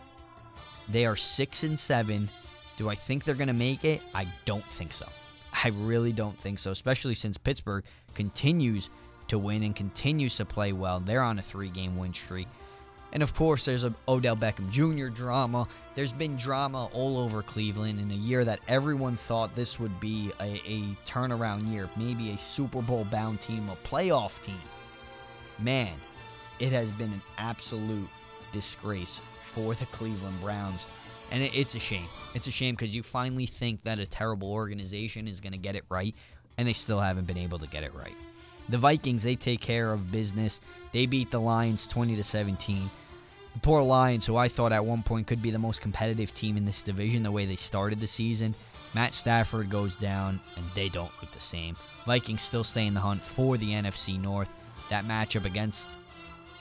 They 0.88 1.06
are 1.06 1.16
6 1.16 1.62
and 1.62 1.78
7. 1.78 2.28
Do 2.76 2.88
I 2.88 2.94
think 2.94 3.24
they're 3.24 3.34
going 3.34 3.48
to 3.48 3.54
make 3.54 3.84
it? 3.84 4.02
I 4.14 4.26
don't 4.44 4.64
think 4.66 4.92
so. 4.92 5.06
I 5.52 5.68
really 5.68 6.12
don't 6.12 6.38
think 6.38 6.58
so, 6.58 6.70
especially 6.70 7.14
since 7.14 7.38
Pittsburgh 7.38 7.84
continues 8.14 8.90
to 9.28 9.38
win 9.38 9.62
and 9.62 9.74
continues 9.74 10.36
to 10.36 10.44
play 10.44 10.72
well. 10.72 11.00
They're 11.00 11.22
on 11.22 11.38
a 11.38 11.42
three 11.42 11.70
game 11.70 11.96
win 11.96 12.12
streak. 12.12 12.48
And 13.12 13.22
of 13.22 13.32
course, 13.32 13.64
there's 13.64 13.84
a 13.84 13.94
Odell 14.08 14.36
Beckham 14.36 14.68
Jr. 14.70 15.06
drama. 15.06 15.68
There's 15.94 16.12
been 16.12 16.36
drama 16.36 16.86
all 16.92 17.16
over 17.16 17.42
Cleveland 17.42 18.00
in 18.00 18.10
a 18.10 18.14
year 18.14 18.44
that 18.44 18.58
everyone 18.66 19.16
thought 19.16 19.54
this 19.54 19.78
would 19.78 19.98
be 20.00 20.32
a, 20.40 20.60
a 20.66 20.80
turnaround 21.06 21.70
year, 21.72 21.88
maybe 21.96 22.32
a 22.32 22.38
Super 22.38 22.82
Bowl 22.82 23.04
bound 23.04 23.40
team, 23.40 23.70
a 23.70 23.76
playoff 23.88 24.42
team. 24.42 24.60
Man, 25.60 25.94
it 26.58 26.72
has 26.72 26.90
been 26.92 27.12
an 27.12 27.22
absolute 27.38 28.08
disgrace 28.52 29.20
for 29.40 29.74
the 29.74 29.86
Cleveland 29.86 30.40
Browns. 30.40 30.86
And 31.30 31.42
it, 31.42 31.54
it's 31.54 31.74
a 31.74 31.80
shame. 31.80 32.06
It's 32.34 32.46
a 32.46 32.50
shame 32.50 32.74
because 32.74 32.94
you 32.94 33.02
finally 33.02 33.46
think 33.46 33.82
that 33.84 33.98
a 33.98 34.06
terrible 34.06 34.52
organization 34.52 35.26
is 35.26 35.40
going 35.40 35.52
to 35.52 35.58
get 35.58 35.76
it 35.76 35.84
right, 35.88 36.14
and 36.58 36.68
they 36.68 36.72
still 36.72 37.00
haven't 37.00 37.26
been 37.26 37.38
able 37.38 37.58
to 37.58 37.66
get 37.66 37.84
it 37.84 37.94
right. 37.94 38.14
The 38.68 38.78
Vikings, 38.78 39.22
they 39.22 39.34
take 39.34 39.60
care 39.60 39.92
of 39.92 40.10
business. 40.10 40.60
They 40.92 41.06
beat 41.06 41.30
the 41.30 41.40
Lions 41.40 41.86
20 41.86 42.16
to 42.16 42.22
17. 42.22 42.90
The 43.52 43.60
poor 43.60 43.82
Lions, 43.82 44.26
who 44.26 44.36
I 44.36 44.48
thought 44.48 44.72
at 44.72 44.84
one 44.84 45.02
point 45.02 45.26
could 45.26 45.42
be 45.42 45.50
the 45.50 45.58
most 45.58 45.80
competitive 45.80 46.34
team 46.34 46.56
in 46.56 46.64
this 46.64 46.82
division, 46.82 47.22
the 47.22 47.30
way 47.30 47.46
they 47.46 47.56
started 47.56 48.00
the 48.00 48.06
season. 48.06 48.54
Matt 48.94 49.12
Stafford 49.12 49.70
goes 49.70 49.96
down, 49.96 50.40
and 50.56 50.64
they 50.74 50.88
don't 50.88 51.12
look 51.20 51.30
the 51.32 51.40
same. 51.40 51.76
Vikings 52.06 52.42
still 52.42 52.64
stay 52.64 52.86
in 52.86 52.94
the 52.94 53.00
hunt 53.00 53.22
for 53.22 53.56
the 53.56 53.70
NFC 53.70 54.20
North. 54.20 54.50
That 54.88 55.04
matchup 55.04 55.44
against 55.44 55.88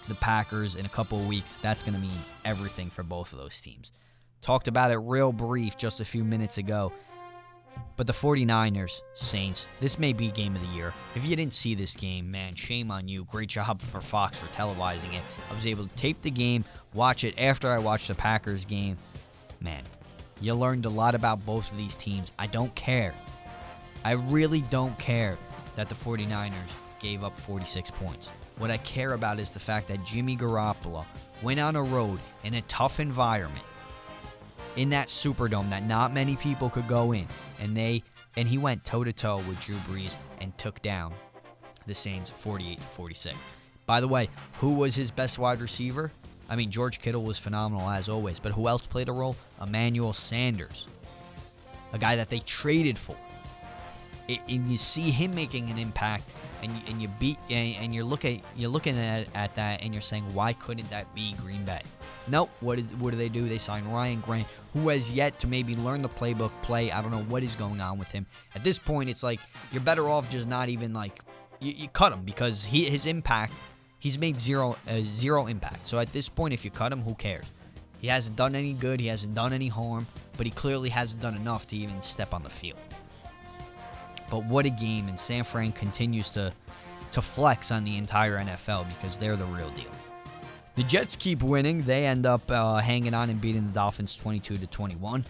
the 0.07 0.15
Packers 0.15 0.75
in 0.75 0.85
a 0.85 0.89
couple 0.89 1.19
of 1.19 1.27
weeks, 1.27 1.57
that's 1.61 1.83
going 1.83 1.95
to 1.95 1.99
mean 1.99 2.17
everything 2.45 2.89
for 2.89 3.03
both 3.03 3.33
of 3.33 3.39
those 3.39 3.59
teams. 3.59 3.91
Talked 4.41 4.67
about 4.67 4.91
it 4.91 4.97
real 4.97 5.31
brief 5.31 5.77
just 5.77 5.99
a 5.99 6.05
few 6.05 6.23
minutes 6.23 6.57
ago. 6.57 6.91
But 7.95 8.07
the 8.07 8.13
49ers, 8.13 9.01
Saints, 9.15 9.67
this 9.79 9.97
may 9.97 10.13
be 10.13 10.29
game 10.31 10.55
of 10.55 10.61
the 10.61 10.67
year. 10.69 10.93
If 11.15 11.25
you 11.25 11.35
didn't 11.35 11.53
see 11.53 11.75
this 11.75 11.95
game, 11.95 12.29
man, 12.29 12.55
shame 12.55 12.91
on 12.91 13.07
you. 13.07 13.25
Great 13.25 13.49
job 13.49 13.81
for 13.81 14.01
Fox 14.01 14.39
for 14.39 14.47
televising 14.53 15.13
it. 15.13 15.21
I 15.49 15.53
was 15.55 15.65
able 15.65 15.87
to 15.87 15.95
tape 15.95 16.21
the 16.21 16.31
game, 16.31 16.65
watch 16.93 17.23
it 17.23 17.39
after 17.39 17.69
I 17.69 17.79
watched 17.79 18.07
the 18.07 18.15
Packers 18.15 18.65
game. 18.65 18.97
Man, 19.59 19.83
you 20.41 20.53
learned 20.55 20.85
a 20.85 20.89
lot 20.89 21.15
about 21.15 21.45
both 21.45 21.71
of 21.71 21.77
these 21.77 21.95
teams. 21.95 22.31
I 22.37 22.47
don't 22.47 22.73
care. 22.75 23.13
I 24.03 24.13
really 24.13 24.61
don't 24.61 24.97
care 24.99 25.37
that 25.75 25.87
the 25.87 25.95
49ers 25.95 26.53
gave 26.99 27.23
up 27.23 27.39
46 27.39 27.91
points. 27.91 28.29
What 28.57 28.71
I 28.71 28.77
care 28.77 29.13
about 29.13 29.39
is 29.39 29.51
the 29.51 29.59
fact 29.59 29.87
that 29.87 30.03
Jimmy 30.03 30.37
Garoppolo 30.37 31.05
went 31.41 31.59
on 31.59 31.75
a 31.75 31.83
road 31.83 32.19
in 32.43 32.53
a 32.53 32.61
tough 32.63 32.99
environment 32.99 33.63
in 34.75 34.89
that 34.89 35.07
Superdome 35.07 35.69
that 35.69 35.83
not 35.83 36.13
many 36.13 36.35
people 36.35 36.69
could 36.69 36.87
go 36.87 37.11
in, 37.11 37.27
and 37.59 37.75
they 37.75 38.03
and 38.35 38.47
he 38.47 38.57
went 38.57 38.83
toe 38.83 39.03
to 39.03 39.13
toe 39.13 39.37
with 39.47 39.59
Drew 39.61 39.75
Brees 39.77 40.17
and 40.41 40.57
took 40.57 40.81
down 40.81 41.13
the 41.85 41.93
Saints 41.93 42.29
48 42.29 42.79
to 42.79 42.83
46. 42.83 43.37
By 43.85 44.01
the 44.01 44.07
way, 44.07 44.29
who 44.59 44.73
was 44.73 44.95
his 44.95 45.11
best 45.11 45.37
wide 45.37 45.61
receiver? 45.61 46.11
I 46.49 46.55
mean, 46.55 46.71
George 46.71 46.99
Kittle 46.99 47.23
was 47.23 47.37
phenomenal 47.37 47.89
as 47.89 48.09
always, 48.09 48.39
but 48.39 48.51
who 48.51 48.67
else 48.67 48.85
played 48.85 49.09
a 49.09 49.11
role? 49.11 49.35
Emmanuel 49.61 50.13
Sanders, 50.13 50.87
a 51.91 51.97
guy 51.97 52.15
that 52.15 52.29
they 52.29 52.39
traded 52.39 52.97
for. 52.97 53.15
It, 54.27 54.39
and 54.47 54.71
you 54.71 54.77
see 54.77 55.11
him 55.11 55.35
making 55.35 55.69
an 55.69 55.77
impact, 55.77 56.33
and 56.63 56.71
you, 56.71 56.81
and 56.89 57.01
you 57.01 57.07
beat 57.19 57.37
and, 57.49 57.75
and 57.75 57.93
you're 57.93 58.03
looking 58.03 58.41
you're 58.55 58.69
looking 58.69 58.97
at, 58.97 59.27
at 59.35 59.53
that, 59.55 59.83
and 59.83 59.93
you're 59.93 60.01
saying, 60.01 60.23
why 60.33 60.53
couldn't 60.53 60.89
that 60.89 61.13
be 61.13 61.33
Green 61.33 61.63
Bay? 61.63 61.81
Nope. 62.27 62.49
What 62.61 62.77
did 62.77 62.99
what 62.99 63.11
do 63.11 63.17
they 63.17 63.29
do? 63.29 63.47
They 63.47 63.57
sign 63.57 63.87
Ryan 63.89 64.21
Grant, 64.21 64.47
who 64.73 64.89
has 64.89 65.11
yet 65.11 65.37
to 65.39 65.47
maybe 65.47 65.75
learn 65.75 66.01
the 66.01 66.09
playbook, 66.09 66.51
play. 66.63 66.91
I 66.91 67.01
don't 67.01 67.11
know 67.11 67.23
what 67.23 67.43
is 67.43 67.55
going 67.55 67.81
on 67.81 67.99
with 67.99 68.09
him. 68.09 68.25
At 68.55 68.63
this 68.63 68.79
point, 68.79 69.09
it's 69.09 69.23
like 69.23 69.39
you're 69.71 69.81
better 69.81 70.09
off 70.09 70.29
just 70.29 70.47
not 70.47 70.69
even 70.69 70.93
like 70.93 71.19
you, 71.59 71.73
you 71.73 71.87
cut 71.89 72.13
him 72.13 72.23
because 72.23 72.63
he 72.63 72.89
his 72.89 73.05
impact 73.05 73.53
he's 74.03 74.19
made 74.19 74.39
zero 74.39 74.75
uh, 74.87 74.99
zero 75.01 75.47
impact. 75.47 75.87
So 75.87 75.97
at 75.97 76.11
this 76.11 76.27
point, 76.27 76.53
if 76.53 76.65
you 76.65 76.71
cut 76.71 76.91
him, 76.91 77.01
who 77.01 77.15
cares? 77.15 77.45
He 77.99 78.07
hasn't 78.07 78.35
done 78.35 78.53
any 78.53 78.73
good. 78.73 78.99
He 78.99 79.07
hasn't 79.07 79.33
done 79.33 79.53
any 79.53 79.69
harm, 79.69 80.05
but 80.35 80.45
he 80.45 80.51
clearly 80.51 80.89
hasn't 80.89 81.21
done 81.21 81.37
enough 81.37 81.67
to 81.67 81.77
even 81.77 82.01
step 82.03 82.33
on 82.33 82.43
the 82.43 82.49
field. 82.49 82.77
But 84.33 84.45
what 84.45 84.65
a 84.65 84.71
game, 84.71 85.09
and 85.09 85.19
San 85.19 85.43
Fran 85.43 85.73
continues 85.73 86.31
to 86.31 86.51
to 87.11 87.21
flex 87.21 87.69
on 87.69 87.83
the 87.83 87.97
entire 87.97 88.39
NFL 88.39 88.87
because 88.89 89.19
they're 89.19 89.35
the 89.35 89.45
real 89.45 89.69
deal. 89.69 89.91
The 90.73 90.81
Jets 90.81 91.15
keep 91.15 91.43
winning. 91.43 91.83
They 91.83 92.07
end 92.07 92.25
up 92.25 92.49
uh, 92.49 92.77
hanging 92.77 93.13
on 93.13 93.29
and 93.29 93.39
beating 93.39 93.67
the 93.67 93.73
Dolphins 93.73 94.15
22 94.15 94.57
to 94.57 94.65
21. 94.65 95.23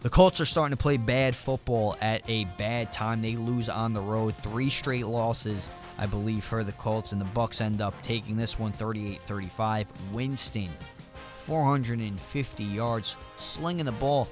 The 0.00 0.08
Colts 0.08 0.40
are 0.40 0.46
starting 0.46 0.74
to 0.74 0.82
play 0.82 0.96
bad 0.96 1.36
football 1.36 1.98
at 2.00 2.22
a 2.26 2.46
bad 2.56 2.94
time. 2.94 3.20
They 3.20 3.36
lose 3.36 3.68
on 3.68 3.92
the 3.92 4.00
road, 4.00 4.34
three 4.36 4.70
straight 4.70 5.06
losses, 5.06 5.68
I 5.98 6.06
believe, 6.06 6.44
for 6.44 6.64
the 6.64 6.72
Colts, 6.72 7.12
and 7.12 7.20
the 7.20 7.26
Bucks 7.26 7.60
end 7.60 7.82
up 7.82 7.92
taking 8.00 8.38
this 8.38 8.58
one 8.58 8.72
38-35. 8.72 9.84
Winston, 10.14 10.70
450 11.12 12.64
yards, 12.64 13.16
slinging 13.36 13.84
the 13.84 13.92
ball. 13.92 14.28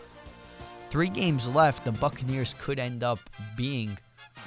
Three 0.92 1.08
games 1.08 1.48
left. 1.48 1.86
The 1.86 1.92
Buccaneers 1.92 2.54
could 2.60 2.78
end 2.78 3.02
up 3.02 3.18
being 3.56 3.96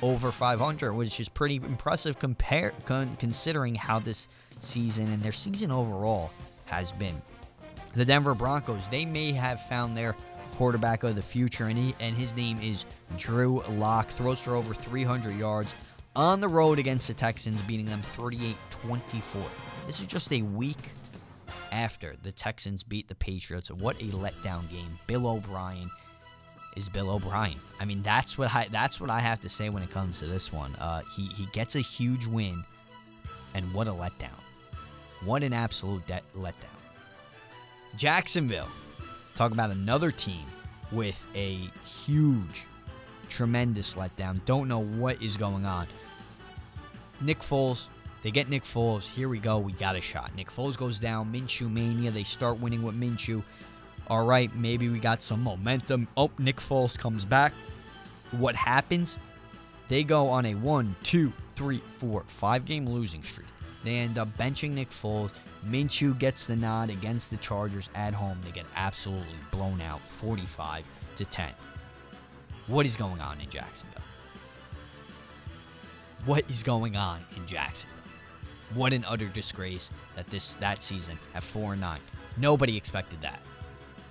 over 0.03 0.31
500, 0.31 0.93
which 0.93 1.19
is 1.19 1.27
pretty 1.27 1.55
impressive 1.55 2.19
compare, 2.19 2.71
con- 2.85 3.15
considering 3.15 3.73
how 3.73 3.97
this 3.97 4.27
season 4.59 5.11
and 5.11 5.23
their 5.23 5.31
season 5.31 5.71
overall 5.71 6.29
has 6.65 6.91
been. 6.91 7.19
The 7.95 8.05
Denver 8.05 8.35
Broncos, 8.35 8.87
they 8.89 9.05
may 9.05 9.31
have 9.31 9.59
found 9.59 9.97
their 9.97 10.15
quarterback 10.53 11.01
of 11.01 11.15
the 11.15 11.21
future, 11.23 11.65
and, 11.65 11.79
he, 11.79 11.95
and 11.99 12.15
his 12.15 12.35
name 12.35 12.59
is 12.61 12.85
Drew 13.17 13.63
Lock. 13.67 14.09
Throws 14.09 14.39
for 14.39 14.53
over 14.53 14.75
300 14.75 15.35
yards 15.35 15.73
on 16.15 16.41
the 16.41 16.47
road 16.47 16.77
against 16.77 17.07
the 17.07 17.15
Texans, 17.15 17.63
beating 17.63 17.87
them 17.87 18.03
38 18.03 18.55
24. 18.69 19.41
This 19.87 19.99
is 19.99 20.05
just 20.05 20.31
a 20.31 20.43
week 20.43 20.91
after 21.71 22.13
the 22.21 22.31
Texans 22.31 22.83
beat 22.83 23.07
the 23.07 23.15
Patriots. 23.15 23.71
What 23.71 23.95
a 23.99 24.05
letdown 24.05 24.69
game. 24.69 24.99
Bill 25.07 25.27
O'Brien 25.27 25.89
is 26.75 26.89
Bill 26.89 27.09
O'Brien. 27.09 27.57
I 27.79 27.85
mean, 27.85 28.01
that's 28.01 28.37
what 28.37 28.53
I 28.53 28.67
that's 28.71 28.99
what 28.99 29.09
I 29.09 29.19
have 29.19 29.41
to 29.41 29.49
say 29.49 29.69
when 29.69 29.83
it 29.83 29.91
comes 29.91 30.19
to 30.19 30.25
this 30.25 30.51
one. 30.51 30.75
Uh, 30.79 31.01
he 31.15 31.27
he 31.27 31.45
gets 31.47 31.75
a 31.75 31.79
huge 31.79 32.25
win, 32.25 32.63
and 33.53 33.73
what 33.73 33.87
a 33.87 33.91
letdown! 33.91 34.39
What 35.23 35.43
an 35.43 35.53
absolute 35.53 36.05
de- 36.07 36.21
letdown! 36.37 36.53
Jacksonville, 37.97 38.69
talk 39.35 39.51
about 39.51 39.71
another 39.71 40.11
team 40.11 40.45
with 40.91 41.25
a 41.35 41.69
huge, 42.05 42.63
tremendous 43.29 43.95
letdown. 43.95 44.43
Don't 44.45 44.67
know 44.67 44.83
what 44.83 45.21
is 45.21 45.37
going 45.37 45.65
on. 45.65 45.87
Nick 47.21 47.39
Foles, 47.39 47.87
they 48.23 48.31
get 48.31 48.49
Nick 48.49 48.63
Foles. 48.63 49.05
Here 49.05 49.29
we 49.29 49.39
go. 49.39 49.57
We 49.57 49.71
got 49.73 49.95
a 49.95 50.01
shot. 50.01 50.35
Nick 50.35 50.49
Foles 50.49 50.75
goes 50.75 50.99
down. 50.99 51.31
Minshew 51.31 51.71
mania. 51.71 52.11
They 52.11 52.23
start 52.23 52.59
winning 52.59 52.83
with 52.83 52.99
Minshew 52.99 53.43
all 54.07 54.25
right, 54.25 54.53
maybe 54.55 54.89
we 54.89 54.99
got 54.99 55.21
some 55.21 55.41
momentum. 55.41 56.07
Oh, 56.15 56.31
Nick 56.37 56.57
Foles 56.57 56.97
comes 56.97 57.25
back. 57.25 57.53
What 58.31 58.55
happens? 58.55 59.17
They 59.87 60.03
go 60.03 60.27
on 60.27 60.45
a 60.45 60.55
one, 60.55 60.95
two, 61.03 61.31
three, 61.55 61.77
four, 61.97 62.23
five 62.27 62.65
game 62.65 62.87
losing 62.87 63.23
streak. 63.23 63.47
They 63.83 63.97
end 63.97 64.17
up 64.17 64.27
benching 64.37 64.71
Nick 64.71 64.89
Foles. 64.89 65.31
Minshew 65.67 66.17
gets 66.17 66.47
the 66.47 66.55
nod 66.55 66.89
against 66.89 67.29
the 67.29 67.37
Chargers 67.37 67.89
at 67.93 68.13
home. 68.13 68.39
They 68.43 68.51
get 68.51 68.65
absolutely 68.75 69.27
blown 69.51 69.79
out 69.81 70.01
45 70.01 70.83
to 71.17 71.25
10. 71.25 71.49
What 72.67 72.85
is 72.85 72.95
going 72.95 73.21
on 73.21 73.39
in 73.39 73.49
Jacksonville? 73.49 74.01
What 76.25 76.49
is 76.49 76.63
going 76.63 76.95
on 76.95 77.19
in 77.35 77.45
Jacksonville? 77.45 77.95
What 78.73 78.91
an 78.91 79.05
utter 79.07 79.27
disgrace 79.27 79.91
that 80.15 80.25
this 80.27 80.55
that 80.55 80.81
season 80.81 81.19
at 81.35 81.43
4 81.43 81.73
and 81.73 81.81
9. 81.81 81.99
Nobody 82.37 82.75
expected 82.75 83.21
that. 83.21 83.39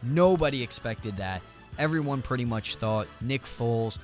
Nobody 0.04 0.62
expected 0.62 1.16
that. 1.16 1.40
Everyone 1.78 2.22
pretty 2.22 2.44
much 2.44 2.76
thought 2.76 3.08
Nick 3.20 3.42
Foles, 3.42 3.98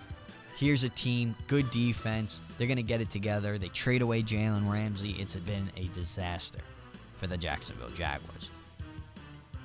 here's 0.56 0.82
a 0.82 0.88
team, 0.88 1.34
good 1.46 1.70
defense. 1.70 2.40
They're 2.56 2.66
going 2.66 2.76
to 2.78 2.82
get 2.82 3.00
it 3.00 3.10
together. 3.10 3.58
They 3.58 3.68
trade 3.68 4.02
away 4.02 4.22
Jalen 4.22 4.70
Ramsey. 4.70 5.16
It's 5.18 5.36
been 5.36 5.70
a 5.76 5.84
disaster 5.94 6.60
for 7.18 7.26
the 7.26 7.36
Jacksonville 7.36 7.90
Jaguars. 7.90 8.50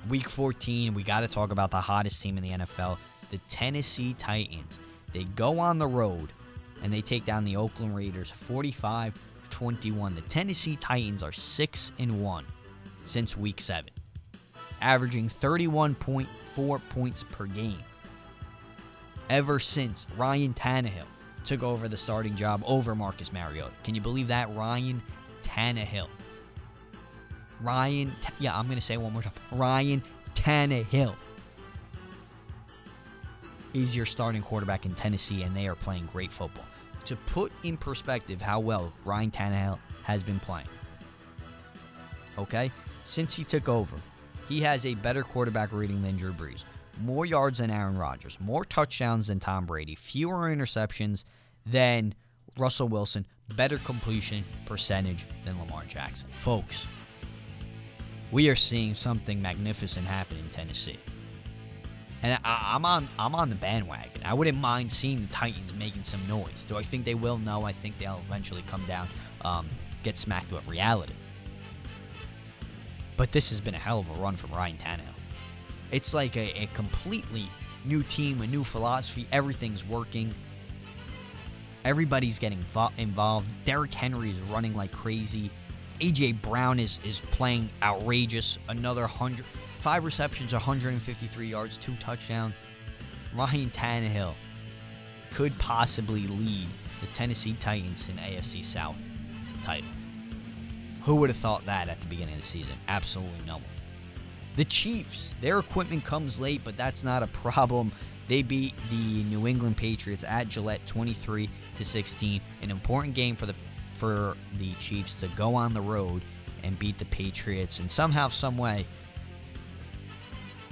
Week 0.08 0.28
14, 0.28 0.94
we 0.94 1.02
got 1.02 1.20
to 1.20 1.28
talk 1.28 1.50
about 1.50 1.70
the 1.70 1.80
hottest 1.80 2.22
team 2.22 2.36
in 2.36 2.44
the 2.44 2.50
NFL, 2.50 2.98
the 3.30 3.38
Tennessee 3.48 4.14
Titans. 4.18 4.78
They 5.12 5.24
go 5.24 5.58
on 5.58 5.78
the 5.78 5.88
road 5.88 6.28
and 6.82 6.92
they 6.92 7.00
take 7.00 7.24
down 7.24 7.44
the 7.44 7.56
Oakland 7.56 7.96
Raiders 7.96 8.30
45 8.30 9.18
21. 9.50 10.14
The 10.14 10.20
Tennessee 10.22 10.76
Titans 10.76 11.22
are 11.22 11.32
6 11.32 11.92
and 11.98 12.22
1 12.22 12.44
since 13.04 13.36
week 13.36 13.60
7 13.60 13.90
averaging 14.80 15.28
31.4 15.28 16.80
points 16.90 17.22
per 17.22 17.46
game. 17.46 17.78
Ever 19.28 19.58
since 19.58 20.06
Ryan 20.16 20.54
Tannehill 20.54 21.06
took 21.44 21.62
over 21.62 21.88
the 21.88 21.96
starting 21.96 22.36
job 22.36 22.62
over 22.66 22.94
Marcus 22.94 23.32
Mariota. 23.32 23.70
Can 23.84 23.94
you 23.94 24.00
believe 24.00 24.28
that? 24.28 24.54
Ryan 24.54 25.00
Tannehill. 25.42 26.08
Ryan, 27.60 28.12
yeah, 28.38 28.56
I'm 28.56 28.66
going 28.66 28.78
to 28.78 28.84
say 28.84 28.96
one 28.96 29.12
more 29.12 29.22
time. 29.22 29.32
Ryan 29.52 30.02
Tannehill 30.34 31.14
is 33.72 33.96
your 33.96 34.06
starting 34.06 34.42
quarterback 34.42 34.84
in 34.86 34.94
Tennessee, 34.94 35.42
and 35.42 35.56
they 35.56 35.68
are 35.68 35.74
playing 35.74 36.08
great 36.12 36.32
football. 36.32 36.64
To 37.06 37.16
put 37.16 37.52
in 37.62 37.76
perspective 37.76 38.42
how 38.42 38.58
well 38.58 38.92
Ryan 39.04 39.30
Tannehill 39.30 39.78
has 40.02 40.22
been 40.22 40.40
playing, 40.40 40.66
okay, 42.38 42.72
since 43.04 43.34
he 43.34 43.44
took 43.44 43.68
over, 43.68 43.96
he 44.48 44.60
has 44.60 44.86
a 44.86 44.94
better 44.94 45.22
quarterback 45.22 45.72
rating 45.72 46.02
than 46.02 46.16
Drew 46.16 46.32
Brees, 46.32 46.62
more 47.02 47.26
yards 47.26 47.58
than 47.58 47.70
Aaron 47.70 47.98
Rodgers, 47.98 48.38
more 48.40 48.64
touchdowns 48.64 49.26
than 49.26 49.40
Tom 49.40 49.66
Brady, 49.66 49.94
fewer 49.94 50.54
interceptions 50.54 51.24
than 51.64 52.14
Russell 52.56 52.88
Wilson, 52.88 53.26
better 53.54 53.78
completion 53.78 54.44
percentage 54.64 55.26
than 55.44 55.58
Lamar 55.58 55.84
Jackson. 55.86 56.30
Folks, 56.30 56.86
we 58.32 58.48
are 58.48 58.56
seeing 58.56 58.94
something 58.94 59.40
magnificent 59.40 60.06
happen 60.06 60.38
in 60.38 60.48
Tennessee. 60.50 60.98
And 62.22 62.38
I, 62.44 62.74
am 62.74 62.84
on 62.84 63.08
I'm 63.18 63.34
on 63.34 63.50
the 63.50 63.54
bandwagon. 63.56 64.22
I 64.24 64.34
wouldn't 64.34 64.58
mind 64.58 64.90
seeing 64.90 65.20
the 65.20 65.32
Titans 65.32 65.74
making 65.74 66.02
some 66.02 66.20
noise. 66.26 66.64
Do 66.66 66.76
I 66.76 66.82
think 66.82 67.04
they 67.04 67.14
will? 67.14 67.38
No, 67.38 67.64
I 67.64 67.72
think 67.72 67.98
they'll 67.98 68.22
eventually 68.26 68.62
come 68.66 68.82
down, 68.86 69.06
um, 69.44 69.68
get 70.02 70.18
smacked 70.18 70.50
with 70.50 70.66
reality. 70.66 71.12
But 73.16 73.32
this 73.32 73.50
has 73.50 73.60
been 73.60 73.74
a 73.74 73.78
hell 73.78 74.00
of 74.00 74.10
a 74.10 74.14
run 74.14 74.36
from 74.36 74.52
Ryan 74.52 74.76
Tannehill. 74.76 75.14
It's 75.90 76.12
like 76.12 76.36
a, 76.36 76.62
a 76.62 76.66
completely 76.74 77.46
new 77.84 78.02
team, 78.02 78.40
a 78.42 78.46
new 78.46 78.64
philosophy. 78.64 79.26
Everything's 79.32 79.84
working. 79.84 80.32
Everybody's 81.84 82.38
getting 82.38 82.58
vo- 82.60 82.90
involved. 82.98 83.50
Derrick 83.64 83.94
Henry 83.94 84.30
is 84.30 84.40
running 84.42 84.74
like 84.74 84.92
crazy. 84.92 85.50
AJ 86.00 86.42
Brown 86.42 86.78
is 86.78 86.98
is 87.04 87.20
playing 87.20 87.70
outrageous. 87.82 88.58
Another 88.68 89.06
hundred, 89.06 89.46
five 89.78 90.04
receptions, 90.04 90.52
153 90.52 91.46
yards, 91.46 91.78
two 91.78 91.94
touchdowns. 91.96 92.54
Ryan 93.34 93.70
Tannehill 93.70 94.34
could 95.32 95.56
possibly 95.58 96.26
lead 96.26 96.66
the 97.00 97.06
Tennessee 97.08 97.54
Titans 97.60 98.08
in 98.08 98.16
AFC 98.16 98.64
South 98.64 99.00
title. 99.62 99.88
Who 101.06 101.14
would 101.16 101.30
have 101.30 101.36
thought 101.36 101.64
that 101.66 101.88
at 101.88 102.00
the 102.00 102.08
beginning 102.08 102.34
of 102.34 102.40
the 102.40 102.46
season? 102.46 102.74
Absolutely 102.88 103.38
no 103.46 103.54
one. 103.54 103.62
The 104.56 104.64
Chiefs, 104.64 105.36
their 105.40 105.60
equipment 105.60 106.04
comes 106.04 106.40
late, 106.40 106.62
but 106.64 106.76
that's 106.76 107.04
not 107.04 107.22
a 107.22 107.28
problem. 107.28 107.92
They 108.26 108.42
beat 108.42 108.74
the 108.90 109.22
New 109.30 109.46
England 109.46 109.76
Patriots 109.76 110.24
at 110.24 110.48
Gillette 110.48 110.84
23 110.88 111.48
to 111.76 111.84
16. 111.84 112.40
An 112.60 112.70
important 112.72 113.14
game 113.14 113.36
for 113.36 113.46
the 113.46 113.54
for 113.94 114.36
the 114.58 114.74
Chiefs 114.74 115.14
to 115.14 115.28
go 115.28 115.54
on 115.54 115.72
the 115.72 115.80
road 115.80 116.22
and 116.64 116.76
beat 116.76 116.98
the 116.98 117.04
Patriots 117.06 117.78
and 117.78 117.90
somehow 117.90 118.28
some 118.28 118.58
way 118.58 118.84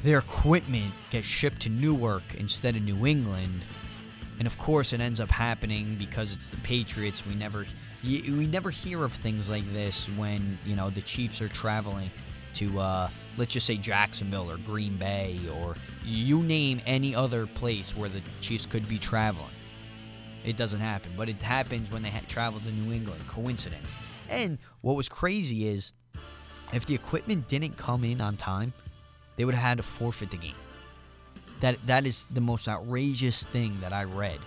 their 0.03 0.19
equipment 0.19 0.93
gets 1.11 1.27
shipped 1.27 1.63
to 1.63 1.71
Newark 1.71 2.25
instead 2.37 2.77
of 2.77 2.83
New 2.83 3.07
England. 3.07 3.65
And 4.39 4.49
of 4.49 4.59
course 4.59 4.93
it 4.93 5.01
ends 5.01 5.21
up 5.21 5.31
happening 5.31 5.95
because 5.97 6.33
it's 6.35 6.51
the 6.51 6.59
Patriots. 6.59 7.25
We 7.25 7.37
never 7.37 7.65
we 8.05 8.47
never 8.47 8.71
hear 8.71 9.05
of 9.05 9.13
things 9.13 9.49
like 9.49 9.71
this 9.73 10.07
when, 10.11 10.59
you 10.67 10.77
know, 10.77 10.91
the 10.91 11.03
Chiefs 11.03 11.41
are 11.41 11.49
traveling 11.49 12.11
to 12.55 12.79
uh, 12.79 13.09
let's 13.37 13.53
just 13.53 13.67
say 13.67 13.77
Jacksonville 13.77 14.51
or 14.51 14.59
Green 14.59 14.97
Bay 14.97 15.39
or 15.61 15.75
you 16.05 16.43
name 16.43 16.81
any 16.87 17.15
other 17.15 17.47
place 17.47 17.97
where 17.97 18.09
the 18.09 18.21
Chiefs 18.41 18.67
could 18.67 18.89
be 18.89 18.99
traveling. 18.99 19.51
It 20.45 20.57
doesn't 20.57 20.81
happen, 20.81 21.13
but 21.17 21.29
it 21.29 21.41
happens 21.41 21.91
when 21.91 22.03
they 22.03 22.11
had 22.11 22.29
traveled 22.29 22.65
to 22.65 22.71
New 22.71 22.93
England. 22.93 23.21
Coincidence. 23.29 23.95
And 24.29 24.59
what 24.83 24.97
was 24.97 25.09
crazy 25.09 25.69
is 25.69 25.93
if 26.73 26.87
the 26.87 26.95
equipment 26.95 27.49
didn't 27.49 27.77
come 27.77 28.05
in 28.05 28.21
on 28.21 28.37
time, 28.37 28.73
they 29.37 29.45
would 29.45 29.55
have 29.55 29.65
had 29.65 29.77
to 29.79 29.83
forfeit 29.83 30.31
the 30.31 30.37
game. 30.37 30.55
That 31.61 31.85
that 31.87 32.05
is 32.05 32.27
the 32.27 32.41
most 32.41 32.69
outrageous 32.69 33.43
thing 33.45 33.75
that 33.81 33.93
I 33.93 34.05
read 34.05 34.39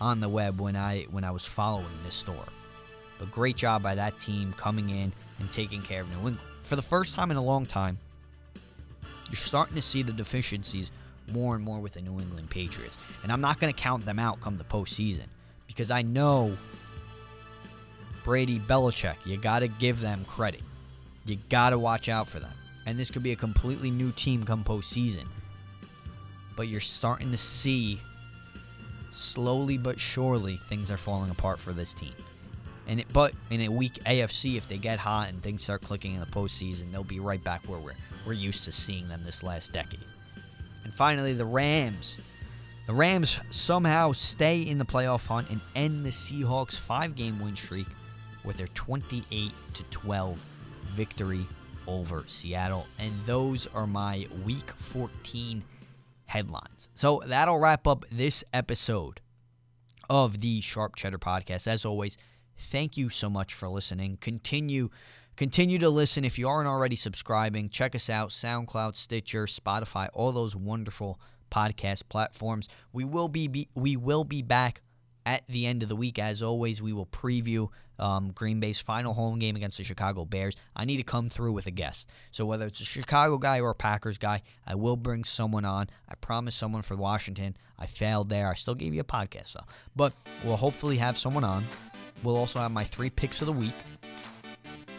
on 0.00 0.20
the 0.20 0.28
web 0.28 0.60
when 0.60 0.76
I 0.76 1.04
when 1.10 1.22
I 1.22 1.30
was 1.30 1.44
following 1.44 1.86
this 2.04 2.14
store. 2.14 2.44
Great 3.26 3.56
job 3.56 3.82
by 3.82 3.94
that 3.94 4.18
team 4.18 4.52
coming 4.56 4.90
in 4.90 5.12
and 5.38 5.50
taking 5.50 5.82
care 5.82 6.02
of 6.02 6.10
New 6.10 6.16
England 6.16 6.38
for 6.64 6.76
the 6.76 6.82
first 6.82 7.14
time 7.14 7.30
in 7.30 7.36
a 7.36 7.44
long 7.44 7.66
time, 7.66 7.98
you're 9.30 9.36
starting 9.36 9.76
to 9.76 9.82
see 9.82 10.02
the 10.02 10.12
deficiencies 10.12 10.90
more 11.32 11.54
and 11.54 11.64
more 11.64 11.78
with 11.78 11.92
the 11.92 12.02
New 12.02 12.18
England 12.18 12.50
Patriots. 12.50 12.98
And 13.22 13.30
I'm 13.30 13.40
not 13.40 13.60
going 13.60 13.72
to 13.72 13.78
count 13.78 14.04
them 14.04 14.18
out 14.18 14.40
come 14.40 14.58
the 14.58 14.64
postseason 14.64 15.26
because 15.66 15.90
I 15.90 16.02
know 16.02 16.56
Brady 18.24 18.58
Belichick, 18.58 19.16
you 19.24 19.36
got 19.36 19.60
to 19.60 19.68
give 19.68 20.00
them 20.00 20.24
credit. 20.24 20.62
You 21.26 21.36
got 21.48 21.70
to 21.70 21.78
watch 21.78 22.08
out 22.08 22.28
for 22.28 22.40
them. 22.40 22.52
And 22.86 22.98
this 22.98 23.10
could 23.10 23.22
be 23.22 23.32
a 23.32 23.36
completely 23.36 23.90
new 23.90 24.10
team 24.12 24.44
come 24.44 24.64
postseason. 24.64 25.26
But 26.56 26.68
you're 26.68 26.80
starting 26.80 27.30
to 27.30 27.38
see 27.38 28.00
slowly 29.10 29.78
but 29.78 29.98
surely 29.98 30.56
things 30.56 30.90
are 30.90 30.96
falling 30.96 31.30
apart 31.30 31.58
for 31.58 31.72
this 31.72 31.94
team. 31.94 32.12
And 32.86 33.00
it, 33.00 33.06
but 33.12 33.32
in 33.50 33.62
a 33.62 33.68
weak 33.68 33.94
AFC, 34.04 34.56
if 34.56 34.68
they 34.68 34.76
get 34.76 34.98
hot 34.98 35.28
and 35.30 35.42
things 35.42 35.62
start 35.62 35.82
clicking 35.82 36.14
in 36.14 36.20
the 36.20 36.26
postseason, 36.26 36.92
they'll 36.92 37.04
be 37.04 37.20
right 37.20 37.42
back 37.42 37.62
where 37.66 37.78
we're 37.78 37.94
we're 38.26 38.32
used 38.32 38.64
to 38.64 38.72
seeing 38.72 39.06
them 39.08 39.22
this 39.24 39.42
last 39.42 39.72
decade. 39.72 40.00
And 40.84 40.92
finally, 40.92 41.34
the 41.34 41.44
Rams. 41.44 42.18
The 42.86 42.92
Rams 42.92 43.38
somehow 43.50 44.12
stay 44.12 44.60
in 44.60 44.78
the 44.78 44.84
playoff 44.84 45.26
hunt 45.26 45.50
and 45.50 45.60
end 45.74 46.04
the 46.04 46.10
Seahawks' 46.10 46.78
five-game 46.78 47.40
win 47.40 47.56
streak 47.56 47.86
with 48.44 48.58
their 48.58 48.66
28 48.68 49.50
to 49.74 49.82
12 49.84 50.44
victory 50.88 51.46
over 51.86 52.24
Seattle. 52.26 52.86
And 52.98 53.12
those 53.24 53.66
are 53.68 53.86
my 53.86 54.26
Week 54.44 54.70
14 54.70 55.64
headlines. 56.26 56.88
So 56.94 57.22
that'll 57.26 57.58
wrap 57.58 57.86
up 57.86 58.04
this 58.10 58.44
episode 58.52 59.20
of 60.10 60.40
the 60.40 60.60
Sharp 60.60 60.96
Cheddar 60.96 61.18
Podcast. 61.18 61.66
As 61.66 61.84
always 61.84 62.18
thank 62.58 62.96
you 62.96 63.08
so 63.10 63.28
much 63.28 63.54
for 63.54 63.68
listening. 63.68 64.18
Continue 64.20 64.90
continue 65.36 65.78
to 65.78 65.90
listen 65.90 66.24
if 66.24 66.38
you 66.38 66.48
aren't 66.48 66.68
already 66.68 66.96
subscribing. 66.96 67.68
Check 67.68 67.94
us 67.94 68.08
out 68.08 68.30
SoundCloud, 68.30 68.96
Stitcher, 68.96 69.46
Spotify, 69.46 70.08
all 70.14 70.32
those 70.32 70.54
wonderful 70.54 71.18
podcast 71.50 72.08
platforms. 72.08 72.68
We 72.92 73.04
will 73.04 73.28
be, 73.28 73.48
be 73.48 73.68
we 73.74 73.96
will 73.96 74.24
be 74.24 74.42
back 74.42 74.80
at 75.26 75.46
the 75.46 75.66
end 75.66 75.82
of 75.82 75.88
the 75.88 75.96
week 75.96 76.18
as 76.18 76.42
always. 76.42 76.82
We 76.82 76.92
will 76.92 77.06
preview 77.06 77.68
um, 77.98 78.28
Green 78.32 78.60
Bay's 78.60 78.80
final 78.80 79.14
home 79.14 79.38
game 79.38 79.56
against 79.56 79.78
the 79.78 79.84
Chicago 79.84 80.24
Bears. 80.24 80.56
I 80.74 80.84
need 80.84 80.96
to 80.96 81.04
come 81.04 81.28
through 81.28 81.52
with 81.52 81.66
a 81.66 81.70
guest. 81.70 82.10
So 82.30 82.44
whether 82.44 82.66
it's 82.66 82.80
a 82.80 82.84
Chicago 82.84 83.38
guy 83.38 83.60
or 83.60 83.70
a 83.70 83.74
Packers 83.74 84.18
guy, 84.18 84.42
I 84.66 84.74
will 84.74 84.96
bring 84.96 85.24
someone 85.24 85.64
on. 85.64 85.88
I 86.08 86.14
promised 86.16 86.58
someone 86.58 86.82
for 86.82 86.96
Washington. 86.96 87.56
I 87.78 87.86
failed 87.86 88.28
there. 88.28 88.48
I 88.48 88.54
still 88.54 88.74
gave 88.74 88.94
you 88.94 89.00
a 89.00 89.04
podcast 89.04 89.54
though. 89.54 89.66
But 89.94 90.14
we'll 90.44 90.56
hopefully 90.56 90.96
have 90.96 91.16
someone 91.16 91.44
on. 91.44 91.64
We'll 92.22 92.36
also 92.36 92.58
have 92.58 92.70
my 92.72 92.84
three 92.84 93.10
picks 93.10 93.40
of 93.42 93.46
the 93.46 93.52
week, 93.52 93.74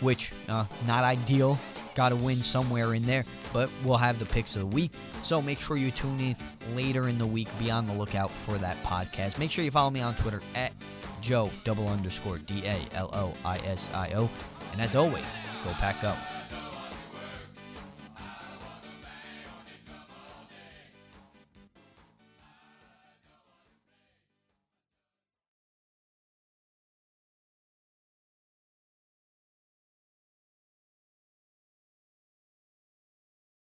which 0.02 0.32
uh, 0.48 0.66
not 0.86 1.04
ideal. 1.04 1.60
Got 1.96 2.10
to 2.10 2.18
win 2.18 2.44
somewhere 2.44 2.94
in 2.94 3.06
there, 3.06 3.24
but 3.54 3.70
we'll 3.86 3.98
have 3.98 4.20
the 4.20 4.26
picks 4.26 4.56
of 4.56 4.62
the 4.62 4.68
week. 4.68 4.92
So 5.24 5.42
make 5.42 5.60
sure 5.60 5.78
you 5.78 5.92
tune 5.92 6.20
in 6.20 6.36
later 6.76 7.08
in 7.08 7.18
the 7.18 7.26
week. 7.26 7.48
Be 7.58 7.72
on 7.72 7.88
the 7.88 7.94
lookout 7.94 8.30
for 8.30 8.58
that 8.58 8.76
podcast. 8.84 9.40
Make 9.40 9.50
sure 9.50 9.64
you 9.64 9.72
follow 9.72 9.90
me 9.90 10.02
on 10.02 10.14
Twitter 10.16 10.42
at 10.56 10.74
Joe 11.22 11.50
double 11.64 11.88
underscore 11.88 12.38
D 12.40 12.64
A 12.66 12.78
L 12.96 13.10
O 13.14 13.34
I 13.46 13.58
S 13.60 13.90
I 13.94 14.12
O. 14.14 14.30
And 14.74 14.82
as 14.82 14.96
always, 14.96 15.24
go 15.64 15.72
pack 15.72 16.04
up. 16.04 16.18